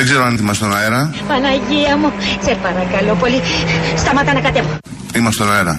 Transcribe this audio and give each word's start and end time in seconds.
Δεν 0.00 0.08
ξέρω 0.08 0.24
αν 0.24 0.36
είμαστε 0.36 0.64
στον 0.64 0.76
αέρα. 0.76 1.14
Παναγία 1.28 1.96
μου, 1.96 2.12
σε 2.44 2.52
παρακαλώ 2.64 3.14
πολύ. 3.14 3.40
Σταμάτα 3.96 4.32
να 4.32 4.40
κατέβω. 4.40 4.78
Είμαστε 5.14 5.42
στον 5.42 5.54
αέρα. 5.54 5.78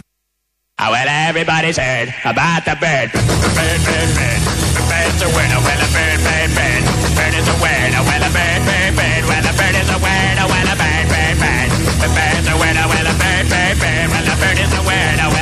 Oh, 0.84 0.90
well, 0.94 1.10
everybody's 1.30 1.80
heard 1.86 2.10
about 2.32 2.62
the 2.68 2.76
bird. 2.84 3.10
The 3.46 3.52
bird, 3.58 3.80
bird, 3.88 4.10
bird. 4.18 4.42
The 4.78 4.84
bird's 4.90 5.22
a 5.28 5.30
winner. 5.38 5.62
Well, 5.66 5.82
a 5.86 5.90
bird, 5.96 6.20
bird, 6.28 6.50
bird. 6.58 6.84
The 7.06 7.12
bird 7.18 7.34
is 7.40 7.50
a 7.54 7.58
winner. 7.64 8.02
Well, 8.10 8.24
a 8.28 8.32
bird, 8.38 8.62
bird, 8.68 8.94
bird. 9.00 9.24
Well, 9.30 9.46
a 9.52 9.54
bird 9.60 9.76
is 9.82 9.90
a 9.96 10.00
winner. 10.06 10.46
Well, 10.52 10.70
a 10.74 10.76
bird, 10.82 11.06
bird, 11.14 11.36
bird. 11.44 11.70
The 12.02 12.10
bird's 12.16 12.48
a 12.54 12.56
winner. 12.62 12.86
Well, 12.92 13.08
a 13.12 13.16
bird, 13.22 13.46
bird, 13.54 13.76
bird. 13.84 14.08
Well, 14.14 14.28
a 14.34 14.36
bird 14.42 14.58
is 14.66 14.74
a 14.80 14.82
winner. 14.90 15.28
Well, 15.36 15.41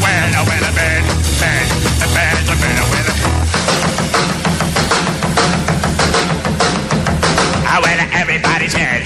winner, 0.00 0.42
winner, 0.48 0.72
winner, 0.72 0.72
bed, 0.74 1.04
bed, 1.40 1.66
a 2.02 2.08
bed. 2.14 3.04
I 7.66 7.80
everybody's 8.14 8.72
head. 8.72 9.03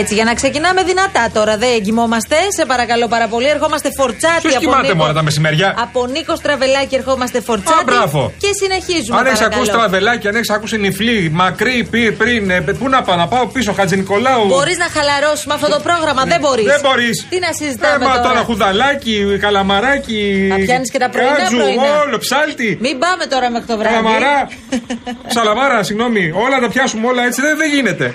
Έτσι, 0.00 0.14
για 0.14 0.24
να 0.24 0.34
ξεκινάμε 0.34 0.82
δυνατά 0.82 1.30
τώρα, 1.32 1.56
δεν 1.56 1.72
εγκυμόμαστε. 1.76 2.36
Σε 2.56 2.64
παρακαλώ 2.66 3.08
πάρα 3.08 3.26
πολύ. 3.28 3.48
Ερχόμαστε 3.48 3.88
φορτσάτι 3.96 4.40
Ποιος 4.40 4.52
από 4.54 4.64
κοιμάται 4.64 4.82
Νίκο- 4.86 4.96
μόνο 4.96 5.12
τα 5.12 5.22
μεσημεριά; 5.22 5.74
Από 5.78 6.06
Νίκος 6.06 6.40
Τραβελάκη 6.40 6.94
ερχόμαστε 6.94 7.40
φορτσάτι. 7.40 7.78
Α, 7.80 7.82
μπράβο. 7.84 8.32
Και 8.38 8.50
συνεχίζουμε. 8.60 9.18
Αν 9.18 9.26
έχεις 9.26 9.38
παρακαλώ. 9.38 9.62
ακούσει 9.62 9.70
τραβελάκι, 9.78 10.28
αν 10.28 10.34
έχεις 10.34 10.50
ακούσει 10.50 10.76
νυφλή, 10.78 11.30
μακρύ, 11.32 11.86
πυρ, 11.90 12.12
πριν, 12.12 12.50
ε, 12.50 12.60
πού 12.60 12.88
να 12.88 13.02
πάω, 13.02 13.16
να 13.16 13.26
πάω 13.28 13.46
πίσω, 13.46 13.72
Χατζη 13.72 13.96
Νικολάου. 13.96 14.46
Μπορείς 14.46 14.78
να 14.78 14.88
χαλαρώσει 14.94 15.48
με 15.48 15.54
αυτό 15.54 15.68
το 15.68 15.80
πρόγραμμα, 15.82 16.22
δεν 16.24 16.40
μπορείς. 16.40 16.64
Δεν 16.64 16.80
μπορείς. 16.82 17.26
Τι 17.30 17.38
να 17.38 17.48
συζητάμε 17.58 18.04
Ε, 18.04 18.08
μα 18.08 18.14
τώρα; 18.14 18.28
τώρα 18.28 18.40
χουδαλάκι, 18.48 19.36
καλαμαράκι. 19.40 20.46
Να 20.50 20.56
πιάνεις 20.56 20.90
και 20.90 20.98
τα 20.98 21.08
πρωινά 21.08 21.30
κάτζου, 21.36 21.56
πρωινά. 21.56 22.00
Όλο, 22.06 22.18
ψάλτη. 22.18 22.78
Μην 22.80 22.98
πάμε 22.98 23.24
τώρα 23.26 23.50
μέχρι 23.50 23.66
το 23.66 23.76
βράδυ. 23.76 23.94
Καλαμαρά. 23.94 24.48
Σαλαμάρα, 25.34 25.82
συγγνώμη. 25.82 26.24
Όλα 26.44 26.58
τα 26.60 26.68
πιάσουμε 26.68 27.06
όλα 27.06 27.22
έτσι. 27.24 27.40
Δεν, 27.40 27.56
δεν 27.56 27.68
γίνεται. 27.74 28.14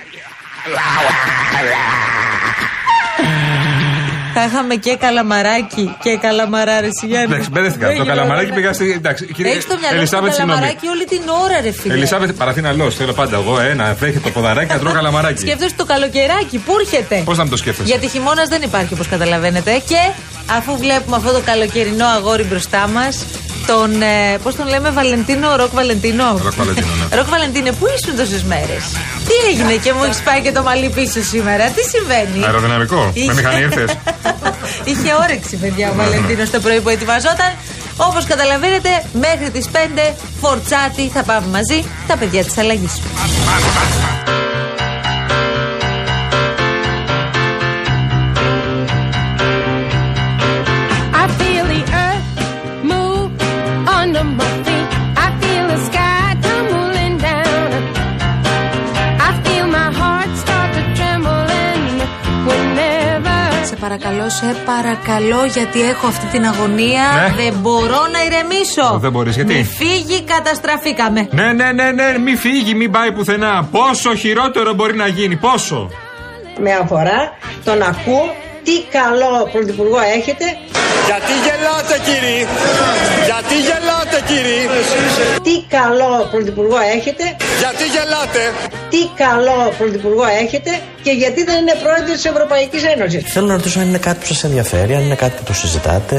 Θα 4.34 4.44
είχαμε 4.44 4.75
και 4.75 4.95
καλαμαράκι 4.95 5.95
και 6.02 6.17
καλαμαρά, 6.22 6.81
ρε 6.81 6.88
Σιγιάννη. 7.00 7.25
Εντάξει, 7.31 7.50
μπέρδευτηκα. 7.50 7.95
Το 7.95 8.06
καλαμαράκι 8.06 8.52
πήγα 8.52 8.73
στη. 8.73 8.92
Εντάξει, 8.92 9.25
κύριε 9.25 9.52
Έχεις 9.52 9.67
το 9.67 9.78
μυαλό 9.80 9.88
σου 9.88 9.94
το 9.94 9.97
Ελισάβετ, 9.97 10.34
συγγνώμη. 10.34 10.59
καλαμαράκι 10.59 10.88
όλη 10.88 11.06
την 11.06 11.22
ώρα, 11.44 11.62
ρε 11.62 11.72
φίλε. 11.72 11.94
Ελισάβετ, 11.94 12.31
παραθίν' 12.31 12.61
αλός 12.61 12.73
θέλω 12.97 13.14
πάντα 13.14 13.38
εγώ, 13.38 13.59
ε, 13.59 13.73
να 13.73 13.95
βρέχει 14.00 14.20
το 14.20 14.30
ποδαράκι 14.30 14.73
να 14.73 14.80
τρώω 14.80 14.94
καλαμαράκι. 14.94 15.40
Σκέφτεσαι 15.40 15.75
το 15.75 15.86
καλοκαιράκι, 15.86 16.58
πού 16.58 16.73
έρχεται. 16.80 17.22
Πώς 17.25 17.38
να 17.38 17.44
μην 17.44 17.52
το 17.52 17.58
σκέφτεσαι; 17.58 17.90
Γιατί 17.90 18.08
χειμώνας 18.08 18.47
δεν 18.47 18.62
υπάρχει 18.62 18.94
όπως 18.94 19.08
καταλαβαίνετε. 19.08 19.72
Και 19.88 20.02
αφού 20.58 20.78
βλέπουμε 20.78 21.16
αυτό 21.16 21.31
το 21.31 21.42
καλοκαιρινό 21.45 22.06
αγόρι 22.06 22.44
μπροστά 22.44 22.88
μας, 22.88 23.25
τον. 23.72 24.02
Ε, 24.02 24.38
Πώς 24.44 24.56
τον 24.56 24.67
λέμε, 24.67 24.89
Βαλεντίνο, 24.98 25.56
Ροκ 25.56 25.72
Βαλεντίνο; 25.80 26.28
Ροκ 26.44 26.56
Βαλεντίνο, 26.62 26.94
ναι. 27.00 27.16
Ροκ 27.17 27.28
Βαλεντίνε, 27.34 27.72
πού 27.72 27.86
ήσουν 27.95 28.16
τόσες 28.20 28.44
μέρες; 28.44 28.84
Τι 29.28 29.36
έγινε 29.50 29.73
και 29.84 29.94
μου 29.94 30.03
έχεις 30.03 30.22
πάει 30.28 30.42
και 30.42 30.52
το 30.52 30.62
μαλλί 30.67 30.89
πίσω 30.89 31.22
σήμερα, 31.31 31.64
τι 31.75 31.81
συμβαίνει; 31.94 32.45
Αεροδυναμικό. 32.45 33.12
Με 33.28 33.34
μηχανή 33.34 33.62
ήρθες. 33.62 33.92
Είχε 34.90 35.09
όρεξη, 35.23 35.56
παιδιά, 35.62 35.90
ο 35.90 35.94
Βαλεντίνος 35.95 36.50
το 36.50 36.59
πρωί 36.59 36.80
που 36.84 36.90
ετοιμαζόταν. 36.90 37.52
Όπως 37.97 38.23
καταλαβαίνετε, 38.25 38.90
μέχρι 39.25 39.50
τις 39.50 39.66
5 39.73 40.14
φορτσάτι 40.42 41.09
θα 41.14 41.23
πάμε 41.23 41.47
μαζί 41.47 41.86
τα 42.08 42.17
παιδιά 42.17 42.44
της 42.44 42.58
αλλαγής. 42.58 42.94
Παρακαλώ, 64.09 64.30
σε 64.30 64.56
παρακαλώ, 64.66 65.46
γιατί 65.46 65.81
έχω 65.81 66.08
αυτή 66.08 66.25
την 66.25 66.46
αγωνία. 66.46 67.03
Ναι. 67.16 67.44
Δεν 67.44 67.53
μπορώ 67.62 68.02
να 68.14 68.20
ηρεμήσω. 68.28 69.00
Δεν 69.00 69.12
μπορείς, 69.12 69.36
γιατί; 69.36 69.53
Μη 69.53 69.64
φύγει, 69.64 70.24
καταστραφήκαμε. 70.24 71.28
Ναι, 71.31 71.53
ναι, 71.53 71.72
ναι, 71.72 71.92
ναι, 71.92 72.18
μη 72.18 72.36
φύγει, 72.36 72.74
μην 72.75 72.92
πάει 72.92 73.12
πουθενά. 73.12 73.68
Πόσο 73.72 74.16
χειρότερο 74.16 74.74
μπορεί 74.74 74.96
να 74.96 75.08
γίνει, 75.08 75.36
πόσο; 75.36 75.90
με 76.59 76.72
αφορά 76.74 77.19
τον 77.64 77.81
ακούω 77.81 78.36
τι 78.66 78.75
καλό 78.97 79.34
πρωθυπουργό 79.53 80.00
έχετε, 80.18 80.46
Γιατί 81.09 81.34
γελάτε 81.46 81.96
κύριοι, 82.08 82.40
γιατί 83.30 83.56
γελάτε 83.68 84.18
κύριοι, 84.30 84.59
τι 85.47 85.56
καλό 85.78 86.14
πρωθυπουργό 86.31 86.80
έχετε, 86.98 87.25
γιατί 87.62 87.84
γελάτε; 87.96 88.42
τι 88.94 89.02
καλό 89.24 89.59
πρωθυπουργό 89.80 90.25
έχετε 90.44 90.72
και 91.06 91.12
γιατί 91.22 91.40
δεν 91.44 91.56
είναι 91.62 91.75
πρόεδρος 91.84 92.16
της 92.19 92.25
Ευρωπαϊκής 92.34 92.84
Ένωσης. 92.94 93.22
Θέλω 93.34 93.48
να 93.52 93.56
ρωτήσω 93.59 93.80
αν 93.80 93.88
είναι 93.88 94.03
κάτι 94.08 94.19
που 94.19 94.25
σας 94.34 94.44
ενδιαφέρει, 94.44 94.92
αν 94.96 95.03
είναι 95.08 95.19
κάτι 95.24 95.36
που 95.38 95.44
το 95.50 95.53
συζητάτε, 95.53 96.16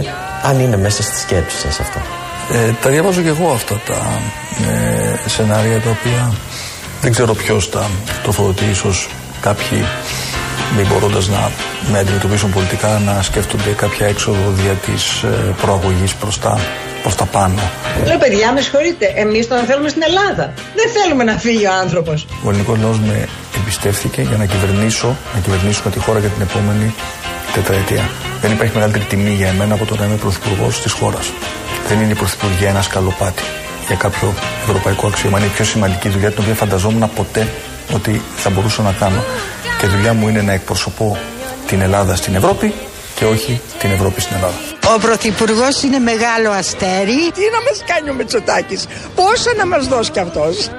αν 0.49 0.61
είναι 0.61 0.77
μέσα 0.77 1.03
στη 1.03 1.17
σκέψη 1.25 1.57
σας 1.65 1.81
αυτό. 1.81 2.01
Ε, 2.53 2.73
τα 2.83 2.89
διαβάζω 2.91 3.21
και 3.23 3.29
εγώ 3.29 3.51
αυτά 3.59 3.81
τα 3.87 3.99
ε, 4.71 5.29
σενάρια 5.29 5.81
τα 5.81 5.91
οποία 5.91 6.35
δεν 7.01 7.11
ξέρω 7.13 7.35
ποιος 7.35 7.71
τα 7.71 7.91
τροφοδοτεί, 8.23 8.65
ίσως 8.71 9.09
κάποιοι 9.41 9.85
μη 10.77 10.83
μπορώντας 10.83 11.29
να 11.29 11.51
με 11.91 11.99
αντιμετωπίσουν 11.99 12.51
πολιτικά 12.51 13.01
να 13.05 13.23
σκέφτονται 13.23 13.71
κάποια 13.71 14.07
έξοδο 14.07 14.51
δια 14.51 14.73
της 14.73 15.23
ε, 15.23 15.55
προαγωγής 15.61 16.15
προς 16.15 16.39
τα, 16.39 16.59
προς 17.03 17.15
τα 17.15 17.25
πάνω. 17.25 17.61
Λέω 18.07 18.19
παιδιά 18.19 18.53
με 18.53 18.61
συγχωρείτε, 18.61 19.13
εμείς 19.15 19.49
τον 19.49 19.59
θέλουμε 19.59 19.89
στην 19.89 20.03
Ελλάδα. 20.03 20.53
Δεν 20.75 20.89
θέλουμε 20.97 21.25
να 21.25 21.35
φύγει 21.39 21.67
ο 21.67 21.73
άνθρωπος. 21.83 22.27
Ο 22.45 22.49
ελληνικός 22.49 22.79
λαός 22.83 22.99
με 22.99 23.29
εμπιστεύτηκε 23.57 24.21
για 24.23 24.37
να 24.37 24.45
κυβερνήσω, 24.45 25.17
να 25.35 25.41
κυβερνήσουμε 25.41 25.91
τη 25.91 25.99
χώρα 25.99 26.19
για 26.19 26.29
την 26.29 26.43
επόμενη 26.43 26.95
τετραετία. 27.55 28.09
Δεν 28.41 28.51
υπάρχει 28.53 28.75
μεγαλύτερη 28.75 29.05
τιμή 29.05 29.31
για 29.31 29.49
εμένα 29.49 29.75
από 29.75 29.85
το 29.85 29.97
να 29.97 30.05
είμαι 30.05 30.17
πρωθυπουργός 30.17 30.81
της 30.81 30.93
χώρας. 30.93 31.33
Δεν 31.89 32.01
είναι 32.01 32.13
η 32.13 32.15
πρωθυπουργία 32.15 32.69
ένας 32.69 32.85
σκαλοπάτι 32.85 33.43
για 33.87 33.97
κάποιο 33.97 34.35
ευρωπαϊκό 34.63 35.07
αξίωμα. 35.07 35.39
Είναι 35.39 35.47
η 35.47 35.51
πιο 35.51 35.65
σημαντική 35.65 36.09
δουλειά 36.09 36.31
την 36.31 36.43
οποία 36.43 36.55
φανταζόμουν 36.55 37.11
ποτέ 37.15 37.49
ότι 37.95 38.23
θα 38.37 38.51
μπορούσα 38.51 38.83
να 38.83 38.93
κάνω. 38.93 39.25
Και 39.81 39.87
η 39.87 39.89
δουλειά 39.89 40.15
μου 40.15 40.29
είναι 40.29 40.43
να 40.43 40.53
εκπροσωπώ 40.53 41.19
την 41.67 41.81
Ελλάδα 41.81 42.17
στην 42.17 42.35
Ευρώπη 42.35 42.75
και 43.15 43.25
όχι 43.25 43.61
την 43.79 43.91
Ευρώπη 43.91 44.21
στην 44.21 44.37
Ελλάδα. 44.37 44.55
Ο 44.95 44.99
Πρωθυπουργός 44.99 45.83
είναι 45.83 45.99
μεγάλο 45.99 46.51
αστέρι. 46.51 47.31
Τι 47.35 47.41
να 47.55 47.61
μας 47.67 47.83
κάνει 47.87 48.11
ο 48.11 48.15
Μητσοτάκης, 48.15 48.87
πόσα 49.15 49.55
να 49.57 49.67
μας 49.67 49.87
δώσει 49.87 50.11
κι 50.11 50.19
αυτός; 50.19 50.71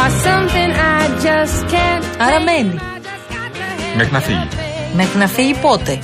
or 0.00 0.10
something 0.26 0.72
I 0.94 1.24
just 1.24 1.72
can't. 1.72 2.04
Άρα 2.18 2.40
μένει. 2.40 2.78
Μέχρι 3.96 4.12
να 4.12 4.20
φύγει. 4.20 4.48
Μέχρι 4.94 5.18
να 5.18 5.26
φύγει 5.26 5.54
πότε; 5.54 5.98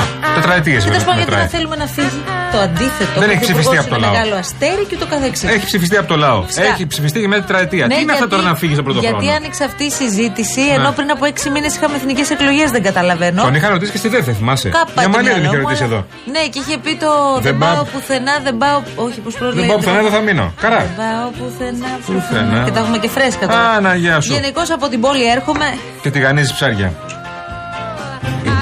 Α, 0.00 0.02
τετραετίες 0.38 0.80
Τέλο 0.84 0.92
βέβαια. 0.92 1.06
πάντων, 1.08 1.14
γιατί 1.20 1.30
μετράει. 1.30 1.46
δεν 1.46 1.52
θέλουμε 1.56 1.76
να 1.82 1.86
φύγει. 1.96 2.20
Το 2.54 2.58
αντίθετο. 2.68 3.16
Δεν 3.22 3.28
Ο 3.28 3.32
έχει 3.34 3.42
ψηφιστεί 3.46 3.74
Πρωθυπουργός 3.74 3.84
από 3.84 3.90
το 3.92 3.96
είναι 3.96 4.04
λαό. 4.06 4.12
Μεγάλο 4.16 4.34
αστέρι 4.42 4.84
και 4.90 4.96
το 5.02 5.06
καθεξής. 5.12 5.48
Έχει 5.54 5.64
ψηφιστεί 5.70 5.96
από 6.02 6.08
το 6.12 6.16
λαό. 6.24 6.38
Φυσικά. 6.48 6.66
Έχει 6.72 6.84
ψηφιστεί 6.92 7.18
και 7.24 7.28
με 7.32 7.36
τετραετία. 7.44 7.84
Ναι, 7.86 7.94
Τι 7.94 8.00
είναι 8.02 8.12
αυτό 8.16 8.24
γιατί- 8.24 8.34
τώρα 8.34 8.42
να 8.50 8.54
φύγεις 8.60 8.74
στον 8.78 8.84
πρώτο 8.88 9.00
Γιατί 9.04 9.14
χρόνο; 9.16 9.30
Ναι. 9.30 9.36
άνοιξε 9.40 9.62
αυτής 9.70 9.86
η 9.86 9.96
συζήτηση, 10.02 10.62
ενώ 10.76 10.88
πριν 10.98 11.08
από 11.14 11.24
έξι 11.32 11.46
μήνες 11.54 11.72
είχαμε 11.76 11.94
εθνικές 12.00 12.28
εκλογές, 12.34 12.68
δεν 12.76 12.82
καταλαβαίνω. 12.88 13.40
Τον 13.48 13.54
είχα 13.58 13.68
ρωτήσει 13.74 13.90
και 13.94 14.00
στη 14.02 14.08
δεύτερη, 14.14 14.36
θυμάσαι. 14.40 14.68
Κάπα 14.68 14.90
Για 14.94 15.02
το 15.02 15.08
μαλλιά 15.14 15.32
δεν 15.32 15.40
μυαλό 15.40 15.52
είχε 15.54 15.56
μου, 15.62 15.68
ρωτήσει 15.68 15.84
αλλά- 15.84 15.94
εδώ. 15.94 16.06
Ναι, 16.34 16.42
και 16.52 16.58
είχε 16.62 16.76
πει 16.84 16.92
το 17.04 17.10
Δεν 17.34 17.42
Δεν 17.42 17.54
πάω 17.62 17.74
πάω- 17.74 17.84
πουθενά, 17.92 18.34
δεν 18.46 18.54
πάω. 18.62 18.78
Όχι, 19.06 19.18
πώς 19.24 19.32
προλέγεται. 19.38 19.60
Δεν 19.60 19.68
πάω 19.70 19.78
πουθενά, 19.82 20.00
δεν 20.06 20.12
θα 20.16 20.20
μείνω. 20.28 20.46
Καρά. 20.64 20.78
Δεν 20.78 20.94
πάω 21.02 21.26
πουθενά, 21.38 21.90
Πουθενά. 22.06 22.20
πουθενά. 22.28 22.64
Και 22.66 22.70
τα 22.76 22.80
έχουμε 22.82 22.98
και 23.02 23.08
φρέσκα 23.16 23.44
τώρα. 23.52 23.64
Α, 23.74 23.80
να, 23.86 23.94
γεια 23.94 24.20
σου. 24.20 24.32
Γενικώς 24.32 24.70
από 24.70 24.86
την 24.92 25.00
πόλη 25.04 25.24
έρχομαι. 25.36 25.68
Και 26.02 26.10
τη 26.10 26.18
γανίζει 26.24 26.52
ψάρια. 26.52 26.88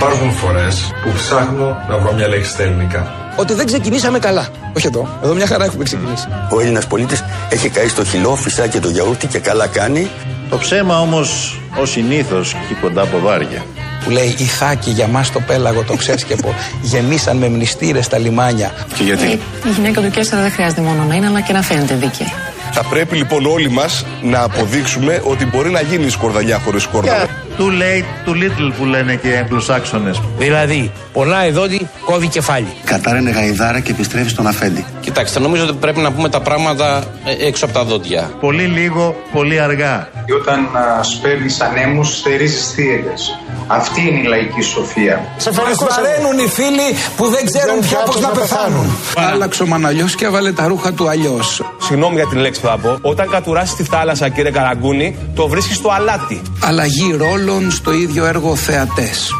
Υπάρχουν 0.02 0.32
φορές 0.32 0.92
που 1.02 1.12
ψάχνω 1.12 1.76
να 1.88 1.98
βρω 1.98 2.12
μια 2.12 2.28
λέξη 2.28 2.50
στα 2.50 2.62
ελληνικά. 2.62 3.14
Ότι 3.36 3.54
δεν 3.54 3.66
ξεκινήσαμε 3.66 4.18
καλά. 4.18 4.48
Όχι 4.76 4.86
εδώ, 4.86 5.08
εδώ 5.24 5.34
μια 5.34 5.46
χαρά 5.46 5.64
έχουμε 5.64 5.84
ξεκινήσει. 5.84 6.28
Ο 6.50 6.60
Έλληνας 6.60 6.86
πολίτης 6.86 7.24
έχει 7.48 7.68
καεί 7.68 7.88
στο 7.88 8.04
χυλό, 8.04 8.34
φυσά 8.34 8.66
και 8.66 8.80
το 8.80 8.88
γιαούρτι 8.88 9.26
και 9.26 9.38
καλά 9.38 9.66
κάνει. 9.66 10.10
Το 10.50 10.58
ψέμα 10.58 11.00
όμως 11.00 11.58
ως 11.80 11.90
συνήθως 11.90 12.52
και 12.68 12.74
κοντά 12.80 13.02
από 13.02 13.18
βάρια. 13.18 13.64
που 14.04 14.10
λέει 14.10 14.34
Ιθάκη 14.38 14.90
για 14.90 15.06
μας 15.06 15.32
το 15.32 15.40
πέλαγο 15.40 15.82
το 15.82 15.96
ξέσκεπο 15.96 16.54
γεμίσαν 16.82 17.36
με 17.36 17.48
μνηστήρες 17.48 18.08
τα 18.08 18.18
λιμάνια 18.18 18.72
Και 18.94 19.02
γιατί; 19.02 19.26
Η 19.64 19.70
γυναίκα 19.74 20.00
του 20.00 20.10
Κέστρα 20.10 20.40
δεν 20.40 20.50
χρειάζεται 20.50 20.80
μόνο 20.80 21.04
να 21.04 21.14
είναι, 21.14 21.26
αλλά 21.26 21.40
και 21.40 21.52
να 21.52 21.62
φαίνεται 21.62 21.94
δίκαιη. 21.94 22.32
Θα 22.72 22.82
πρέπει 22.84 23.16
λοιπόν 23.16 23.46
όλοι 23.46 23.70
μας 23.70 24.04
να 24.22 24.42
αποδείξουμε 24.42 25.22
ότι 25.24 25.46
μπορεί 25.46 25.70
να 25.70 25.80
γίνει 25.80 26.10
σκορδαλιά 26.10 26.58
χωρίς 26.64 26.82
σκόρδαλο. 26.82 27.26
Too 27.58 27.70
late, 27.82 28.28
too 28.28 28.34
little 28.34 28.72
που 28.78 28.84
λένε 28.84 29.14
και 29.14 29.28
οι 29.28 29.36
Αγγλοσάξονες. 29.36 30.20
Δηλαδή, 30.38 30.92
πονάει 31.12 31.50
δόντι, 31.50 31.88
κόβει 32.04 32.28
κεφάλι. 32.28 32.66
Κατάραινε 32.84 33.30
γαϊδάρα 33.30 33.80
και 33.80 33.90
επιστρέφει 33.90 34.28
στον 34.28 34.46
αφέντη. 34.46 34.84
Κοιτάξτε, 35.00 35.38
νομίζω 35.40 35.64
ότι 35.64 35.72
πρέπει 35.72 36.00
να 36.00 36.12
πούμε 36.12 36.28
τα 36.28 36.40
πράγματα 36.40 37.04
ε, 37.24 37.46
έξω 37.46 37.64
από 37.64 37.74
τα 37.74 37.84
δόντια. 37.84 38.30
Πολύ 38.40 38.62
λίγο, 38.64 39.16
πολύ 39.32 39.60
αργά. 39.60 40.08
Και 40.26 40.32
όταν 40.32 40.68
σπέρνει 41.02 41.56
ανέμου, 41.58 42.04
στερίζεις 42.04 42.70
θύελες. 42.72 43.38
Αυτή 43.66 44.00
είναι 44.00 44.20
η 44.20 44.22
λαϊκή 44.22 44.62
σοφία. 44.62 45.26
Μας 45.34 45.76
βαραίνουν 45.88 46.38
οι 46.38 46.48
φίλοι 46.48 46.96
που 47.16 47.28
δεν 47.28 47.44
ξέρουν 47.44 47.80
πια 47.80 47.98
πώς 48.06 48.20
να 48.20 48.28
πεθάνουν. 48.28 48.86
Άλλαξε 49.16 49.62
ο 49.62 49.66
μαναλιός 49.66 50.14
και 50.14 50.24
έβαλε 50.24 50.52
τα 50.52 50.66
ρούχα 50.66 50.92
του 50.92 51.08
αλλιώς. 51.08 51.62
Συγγνώμη 51.78 52.14
για 52.14 52.26
την 52.26 52.38
λέξη 52.38 52.60
που 52.60 52.66
θα 52.66 52.78
πω. 52.78 52.98
Όταν 53.02 53.30
κατουράσει 53.30 53.74
τη 53.74 53.82
θάλασσα, 53.82 54.28
κύριε 54.28 54.50
Καραγκούνη, 54.50 55.16
το 55.34 55.48
βρίσκεις 55.48 55.76
στο 55.76 55.90
αλάτι. 55.90 56.42
Αλλαγή 56.60 57.12
ρόλων 57.46 57.70
στο 57.70 57.92
ίδιο 57.92 58.24
έργο 58.24 58.56
θεατές. 58.56 59.30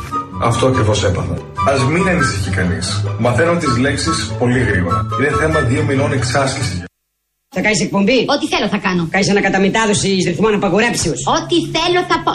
Αυτό 0.42 0.66
ακριβώς 0.66 1.04
έπαθα. 1.04 1.32
Α 1.70 1.84
μην 1.90 2.08
ανησυχεί 2.08 2.50
κανείς. 2.50 3.04
Μαθαίνω 3.18 3.56
τις 3.56 3.76
λέξεις 3.76 4.32
πολύ 4.38 4.58
γρήγορα. 4.58 5.06
Είναι 5.20 5.36
θέμα 5.40 5.60
δύο 5.60 5.82
μηνών 5.82 6.12
εξάσκησης. 6.12 6.84
Θα 7.48 7.60
κάνεις 7.60 7.80
εκπομπή; 7.80 8.24
Ό,τι 8.26 8.46
θέλω 8.48 8.68
θα 8.68 8.78
κάνω. 8.78 9.08
Κάνεις 9.10 9.30
ανακαταμετάδοση 9.30 10.08
ρυθμών 10.26 10.54
απαγορέψεω. 10.54 11.12
Ό,τι 11.12 11.56
θέλω 11.74 12.00
θα 12.08 12.22
πω. 12.24 12.34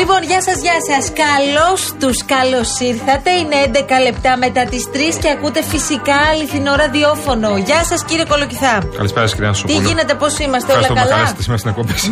Λοιπόν, 0.00 0.22
γεια 0.22 0.42
σα, 0.42 0.52
γεια 0.52 0.78
σα. 0.88 0.98
Καλώ 1.24 1.70
του, 2.00 2.10
καλώ 2.34 2.62
ήρθατε. 2.90 3.30
Είναι 3.30 3.56
11 3.66 4.02
λεπτά 4.02 4.36
μετά 4.36 4.64
τι 4.64 4.78
3 4.92 4.96
και 5.20 5.30
ακούτε 5.30 5.62
φυσικά 5.62 6.16
αληθινό 6.30 6.74
ραδιόφωνο. 6.74 7.56
Γεια 7.56 7.84
σα, 7.84 7.96
κύριε 8.04 8.24
Κολοκυθά. 8.24 8.78
Καλησπέρα 8.96 9.26
σα, 9.26 9.34
κυρία 9.34 9.50
Τι 9.50 9.56
Σοπούλου. 9.58 9.80
γίνεται, 9.88 10.14
πώ 10.14 10.26
είμαστε, 10.40 10.72
όλα 10.72 10.80
Ευχαριστώ 10.80 10.92
που 10.94 10.94
με 10.94 11.00
καλά. 11.00 11.14
καλέσατε 11.14 11.42
σήμερα 11.42 11.58
στην 11.58 11.70
εκπομπή 11.70 11.94
σα. 11.98 12.08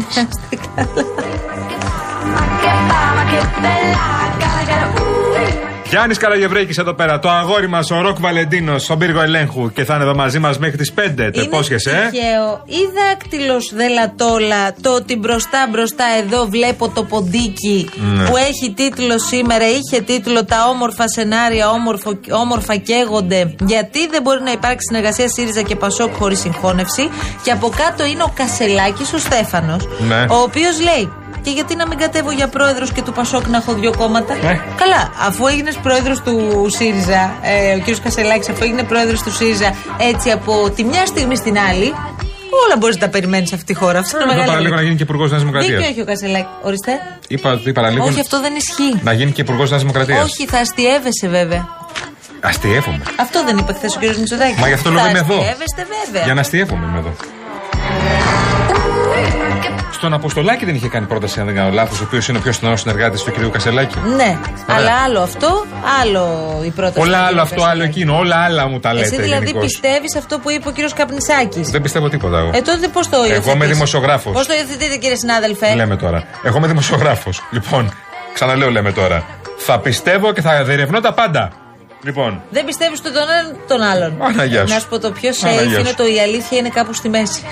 Γιάννης 5.89 6.19
Καραγευρέκης 6.19 6.79
εδώ 6.79 6.95
πέρα. 6.95 7.19
Το 7.19 7.29
αγόρι 7.31 7.69
μας, 7.69 7.91
ο 7.91 8.01
Ροκ 8.01 8.21
Βαλεντίνος, 8.21 8.83
στον 8.83 8.99
πύργο 8.99 9.21
ελέγχου 9.21 9.73
και 9.73 9.85
θα 9.85 9.95
είναι 9.95 10.03
εδώ 10.05 10.15
μαζί 10.15 10.39
μας 10.39 10.59
μέχρι 10.59 10.77
τις 10.77 10.93
5. 10.93 11.31
Το 11.33 11.41
υπόσχεσαι, 11.41 11.91
ε; 11.91 12.11
τυχαίο 12.11 12.63
ή 12.67 12.83
δάκτυλο 12.99 13.57
δελατόλα 13.75 14.73
το 14.83 14.95
ότι 14.95 15.17
μπροστά 15.17 15.69
μπροστά 15.71 16.05
εδώ 16.25 16.47
βλέπω 16.47 16.89
το 16.89 17.03
ποντίκι 17.05 17.89
Ναι. 17.97 18.25
που 18.29 18.37
έχει 18.37 18.73
τίτλο 18.77 19.19
σήμερα, 19.19 19.65
είχε 19.69 20.01
τίτλο 20.03 20.45
Τα 20.45 20.69
όμορφα 20.69 21.09
σενάρια 21.09 21.71
όμορφο, 21.71 22.11
όμορφα 22.31 22.77
καίγονται. 22.77 23.55
Γιατί 23.67 24.07
δεν 24.09 24.23
μπορεί 24.23 24.43
να 24.43 24.51
υπάρξει 24.53 24.87
συνεργασία 24.89 25.29
ΣΥΡΙΖΑ 25.29 25.63
και 25.63 25.77
ΠΑΣΟΚ 25.77 26.15
χωρίς 26.15 26.39
συγχώνευση. 26.41 27.09
Και 27.43 27.51
από 27.51 27.69
κάτω 27.77 28.05
είναι 28.05 28.23
ο 28.23 28.33
Κασελάκης 28.35 29.13
ο 29.13 29.19
Στέφανος, 29.19 29.89
Ναι. 30.09 30.21
ο 30.31 30.37
οποίος 30.37 30.81
λέει. 30.81 31.13
Και 31.49 31.55
γιατί 31.55 31.77
να 31.77 31.87
μην 31.87 31.99
κατέβω 31.99 32.31
για 32.31 32.49
πρόεδρος 32.49 32.93
και 32.93 33.03
του 33.03 33.13
Πασόκ 33.13 33.47
να 33.47 33.57
έχω 33.57 33.73
δύο 33.75 33.93
κόμματα; 33.97 34.35
Ναι. 34.35 34.61
Καλά, 34.83 35.13
αφού 35.29 35.47
έγινες 35.47 35.77
πρόεδρος 35.77 36.21
του 36.21 36.67
ΣΥΡΙΖΑ, 36.77 37.35
ε, 37.43 37.75
ο 37.75 37.81
κ. 37.87 38.01
Κασελάκης, 38.03 38.49
αφού 38.49 38.65
έγινε 38.65 38.83
πρόεδρος 38.83 39.23
του 39.23 39.33
ΣΥΡΙΖΑ 39.33 39.75
έτσι 39.99 40.31
από 40.31 40.71
τη 40.71 40.85
μια 40.85 41.07
στιγμή 41.07 41.37
στην 41.37 41.59
άλλη, 41.59 41.89
όλα 42.65 42.77
μπορείς 42.79 42.97
να 42.97 43.01
τα 43.01 43.09
περιμένεις 43.09 43.49
σε 43.49 43.55
αυτή 43.55 43.67
τη 43.73 43.79
χώρα. 43.81 43.99
Αυτό 43.99 44.17
είναι 44.17 44.25
Εδώ 44.25 44.33
μεγάλη 44.33 44.49
παραλίγο 44.49 44.75
να 44.75 44.83
γίνει 44.83 44.97
και 44.97 45.03
υπουργός 45.03 45.31
Νέας 45.31 45.43
Δημοκρατίας. 45.43 45.77
Δίκιο 45.77 45.91
έχει 45.91 46.01
ο 46.01 46.05
Κασελάκης. 46.05 46.51
Ορίστε. 46.63 46.93
Είπα, 47.29 47.61
είπα 47.65 47.73
παραλίγο 47.81 48.05
Όχι, 48.05 48.21
αυτό 48.21 48.41
δεν 48.41 48.53
ισχύει. 48.57 49.01
να 49.03 49.13
γίνει 49.13 49.31
και 49.31 49.41
υπουργός 49.41 49.71
Νέας 49.71 49.83
Δημοκρατίας. 49.83 50.25
Όχι, 50.25 50.47
θα 50.47 50.59
αστείευεσαι 50.59 51.29
βέβαια. 51.29 51.69
Αστείευομαι. 52.41 53.03
Αυτό 53.17 53.45
δεν 53.45 53.57
είπε 53.59 53.73
χθες 53.73 53.97
ο 53.97 53.99
κ. 53.99 54.17
Μητσοτάκης. 54.17 54.61
Μα 54.61 54.67
γι' 54.67 54.73
αυτό 54.73 54.91
λόγο 54.91 55.03
θα 55.03 55.09
είμαι 55.09 55.19
εδώ. 55.19 55.35
αστείευεστε 55.35 55.87
βέβαια. 56.05 56.23
Για 56.25 56.35
να 56.35 56.41
αστείευομαι 56.41 56.87
είμαι 56.87 56.99
εδώ. 56.99 57.13
Στον 59.99 60.13
Αποστολάκη 60.13 60.65
δεν 60.65 60.75
είχε 60.75 60.89
κάνει 60.89 61.07
πρόταση, 61.07 61.41
αν 61.41 61.47
δεν 61.47 61.55
κάνω 61.55 61.71
λάθος, 61.71 62.01
ο 62.01 62.05
οποίος 62.05 62.29
είναι 62.29 62.39
ο 62.39 62.41
πιο 62.41 62.53
στενός 62.53 62.81
συνεργάτης 62.81 63.23
του 63.23 63.33
κ. 63.33 63.53
Κασελάκη. 63.53 63.99
Ναι, 64.17 64.39
αλλά 64.67 64.93
άλλο 65.05 65.21
αυτό, 65.21 65.67
άλλο 66.03 66.25
η 66.65 66.71
πρόταση. 66.71 67.01
Όλα 67.01 67.19
του 67.19 67.25
άλλο 67.25 67.37
κ. 67.37 67.41
αυτό, 67.41 67.63
άλλο 67.63 67.71
Κασελάκη. 67.71 67.99
εκείνο. 67.99 68.19
Όλα 68.19 68.37
άλλα 68.37 68.69
μου 68.69 68.81
τα 68.81 68.93
λέτε. 68.95 69.07
Εσύ 69.07 69.23
δηλαδή 69.23 69.47
γενικώς. 69.47 69.65
πιστεύεις 69.65 70.17
αυτό 70.17 70.39
που 70.39 70.51
είπε 70.51 70.69
ο 70.69 70.73
κ. 70.73 70.95
Καπνισάκης; 70.95 71.71
Δεν 71.71 71.83
πιστεύω 71.83 72.09
τίποτα 72.09 72.39
εγώ. 72.39 72.51
Ε, 72.55 72.61
τότε 72.61 72.89
πώς 72.89 73.09
το 73.09 73.17
Εγώ 73.17 73.25
είμαι 73.27 73.35
υιοθετείς; 73.35 73.69
δημοσιογράφος. 73.73 74.33
Πώς 74.33 74.47
το 74.47 74.55
υιοθετείτε, 74.55 74.97
κύριε 74.97 75.17
συνάδελφε; 75.17 75.75
Λέμε 75.75 75.97
τώρα. 75.97 76.23
Εγώ 76.43 76.57
είμαι 76.57 76.67
δημοσιογράφος. 76.67 77.43
Λοιπόν, 77.51 77.93
ξαναλέω 78.35 78.71
λέμε 78.71 78.93
τώρα. 78.93 79.23
Θα 79.59 79.79
πιστεύω 79.79 80.33
και 80.33 80.41
θα 80.41 80.65
διερευνώ 80.65 81.01
τα 81.01 81.13
πάντα. 81.13 81.51
Λοιπόν, 82.03 82.43
Δεν 82.51 82.65
πιστεύεις 82.65 83.01
τον 83.03 83.13
έναν 83.13 83.57
τον 83.69 83.83
άλλον. 83.83 84.17
Παναγιά 84.19 84.67
σου. 84.67 84.73
Να 84.75 84.81
σου 84.81 84.89
πω 84.89 84.99
το 84.99 85.11
πιο 85.11 85.31
Παναγιά 85.41 85.63
safe 85.63 85.73
σου. 85.73 85.81
είναι 85.81 85.93
το 85.97 86.07
η 86.07 86.21
αλήθεια 86.21 86.59
είναι 86.59 86.69
κάπου 86.69 86.93
στη 86.93 87.09
μέση. 87.09 87.43